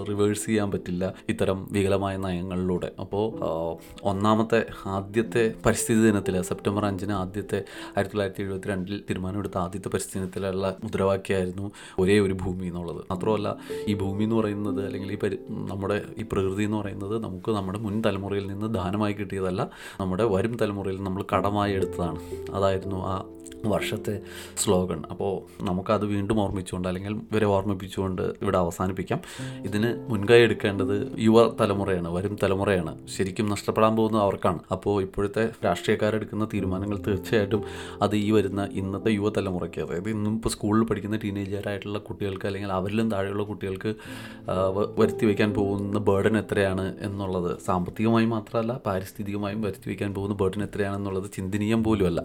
റിവേഴ്സ് 0.09 0.47
ചെയ്യാൻ 0.47 0.71
പറ്റില്ല 0.71 1.15
ഇത്തരം 1.29 1.69
വികലമായ 1.73 2.17
നയങ്ങളിലൂടെ. 2.17 2.91
അപ്പോൾ 3.01 3.25
ഒന്നാമത്തെ 4.03 4.61
ആദ്യത്തെ 4.87 5.55
പരിസ്ഥിതി 5.67 6.01
ദിനത്തിൽ 6.07 6.43
സെപ്റ്റംബർ 6.43 6.85
അഞ്ചിന് 6.85 7.13
ആദ്യത്തെ 7.13 7.57
ആയിരത്തി 7.57 8.15
തൊള്ളായിരത്തി 8.15 8.43
എഴുപത്തി 8.43 8.69
രണ്ടിൽ 8.69 8.99
തീരുമാനമെടുത്ത 9.49 9.59
ആദ്യത്തെ 9.65 9.89
പരിസ്ഥിതിയിലുള്ള 9.89 10.67
മുദ്രാവാക്യമായിരുന്നു 10.85 11.67
ഒരേ 11.99 12.17
ഒരു 12.27 12.35
ഭൂമി 12.43 12.67
എന്നുള്ളത്. 12.71 13.01
മാത്രമല്ല 13.11 13.49
ഈ 13.89 13.95
ഭൂമി 14.03 14.23
എന്ന് 14.25 14.37
പറയുന്നത് 14.37 14.81
അല്ലെങ്കിൽ 14.87 15.11
ഈ 15.17 15.19
പരി 15.23 15.37
നമ്മുടെ 15.71 15.97
ഈ 16.19 16.25
പ്രകൃതി 16.33 16.65
എന്ന് 16.69 16.79
പറയുന്നത് 16.83 17.17
നമുക്ക് 17.25 17.51
നമ്മുടെ 17.59 17.79
മുൻ 17.87 17.97
തലമുറയിൽ 18.07 18.47
നിന്ന് 18.53 18.69
ദാനമായി 18.79 19.17
കിട്ടിയതല്ല 19.21 19.63
നമ്മുടെ 20.01 20.27
വരും 20.35 20.55
തലമുറയിൽ 20.63 21.01
നമ്മൾ 21.09 21.25
കടമായി 21.33 21.75
എടുത്തതാണ്. 21.79 22.21
അതായിരുന്നു 22.55 23.01
ആ 23.13 23.15
വർഷത്തെ 23.67 24.13
സ്ലോഗൺ 24.63 25.01
അപ്പോൾ 25.13 25.33
നമുക്കത് 25.65 26.05
വീണ്ടും 26.13 26.39
ഓർമ്മിച്ചുകൊണ്ട് 26.43 26.87
അല്ലെങ്കിൽ 26.89 27.15
ഇവരെ 27.31 27.47
ഓർമ്മിപ്പിച്ചുകൊണ്ട് 27.55 28.23
ഇവിടെ 28.43 28.59
അവസാനിപ്പിക്കാം. 28.59 29.21
ഇതിന് 29.67 29.91
മുൻകൈ 30.11 30.39
എടുക്കേണ്ടത് 30.47 30.95
യുവ 31.27 31.39
തലമുറയാണ് 31.61 32.11
വരും 32.17 32.35
തലമുറയാണ്. 32.43 32.93
ശരിക്കും 33.15 33.47
നഷ്ടപ്പെടാൻ 33.55 33.93
പോകുന്നത് 33.97 34.23
അവർക്കാണ്. 34.23 34.61
അപ്പോൾ 34.75 34.95
ഇപ്പോഴത്തെ 35.07 35.45
രാഷ്ട്രീയക്കാരെടുക്കുന്ന 35.67 36.47
തീരുമാനങ്ങൾ 36.55 36.99
തീർച്ചയായിട്ടും 37.09 37.65
അത് 38.03 38.15
ഈ 38.25 38.29
വരുന്ന 38.37 38.63
ഇന്നത്തെ 38.73 39.13
യുവതലമുറയ്ക്ക് 39.39 39.81
അതായത് 39.85 40.09
ഇന്നും 40.11 40.33
ഇപ്പോൾ 40.37 40.51
സ്കൂളിൽ 40.55 40.83
പഠിക്കുന്ന 40.89 41.17
ടീനേജറായിട്ടുള്ള 41.25 41.99
കുട്ടികൾക്ക് 42.07 42.47
അല്ലെങ്കിൽ 42.49 42.71
അവരിലും 42.77 43.07
താഴെയുള്ള 43.13 43.45
കുട്ടികൾക്ക് 43.51 43.91
വരുത്തി 45.01 45.25
വയ്ക്കാൻ 45.29 45.51
പോകുന്ന 45.59 46.01
ബേർഡൻ 46.09 46.35
എത്രയാണ് 46.41 46.87
എന്നുള്ളത് 47.07 47.51
സാമ്പത്തികമായി 47.67 48.27
മാത്രമല്ല 48.35 48.73
പാരിസ്ഥിതികമായും 48.87 49.61
വരുത്തി 49.67 49.89
വയ്ക്കാൻ 49.91 50.11
പോകുന്ന 50.17 50.37
ബേർഡൻ 50.41 50.63
എത്രയാണെന്നുള്ളത് 50.67 51.29
ചിന്തനീയം 51.37 51.83
പോലുമല്ല. 51.87 52.21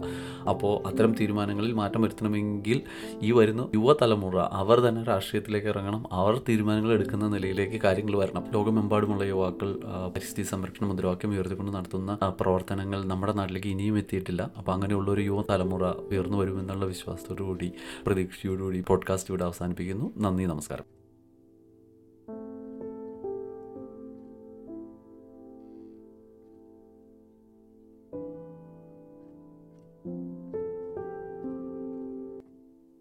അപ്പോൾ 0.52 0.72
അത്തരം 0.90 1.12
തീരുമാനങ്ങളിൽ 1.20 1.72
മാറ്റം 1.80 2.02
വരുത്തണമെങ്കിൽ 2.06 2.80
ഈ 3.26 3.30
വരുന്ന 3.38 3.68
യുവതലമുറ 3.78 4.36
അവർ 4.62 4.78
തന്നെ 4.86 5.04
രാഷ്ട്രീയത്തിലേക്ക് 5.10 5.70
ഇറങ്ങണം 5.74 6.02
അവർ 6.20 6.34
തീരുമാനങ്ങൾ 6.48 6.92
എടുക്കുന്ന 6.96 7.28
നിലയിലേക്ക് 7.36 7.80
കാര്യങ്ങൾ 7.86 8.16
വരണം. 8.22 8.44
ലോകമെമ്പാടുമുള്ള 8.56 9.24
യുവാക്കൾ 9.32 9.70
പരിസ്ഥിതി 10.16 10.46
സംരക്ഷണ 10.52 10.84
മുദ്രാവാക്യം 10.92 11.32
ഉയർത്തിക്കൊണ്ട് 11.36 11.72
നടത്തുന്ന 11.78 12.18
പ്രവർത്തനങ്ങൾ 12.42 13.00
നമ്മുടെ 13.12 13.34
നാട്ടിലേക്ക് 13.40 13.70
ഇനിയും 13.76 13.96
എത്തിയിട്ടില്ല. 14.02 14.42
അപ്പോൾ 14.58 14.74
അങ്ങനെയുള്ള 14.76 15.08
ഒരു 15.16 15.22
യുവതലമുറ 15.30 15.84
ഉയർന്നു 16.10 16.36
വരുമെന്നുള്ള 16.40 16.84
വിശ്വാസത്തോടു 16.94 17.42
കൂടി 17.42 17.72
പ്രതീക്ഷയോടുകൂടി 18.06 18.80
പോഡ്കാസ്റ്റ് 18.80 19.30
ഇവിടെ 19.30 19.44
അവസാനിപ്പിക്കുന്നു. 19.44 20.12
നന്ദി 20.18 20.44
നമസ്കാരം. 20.44 21.03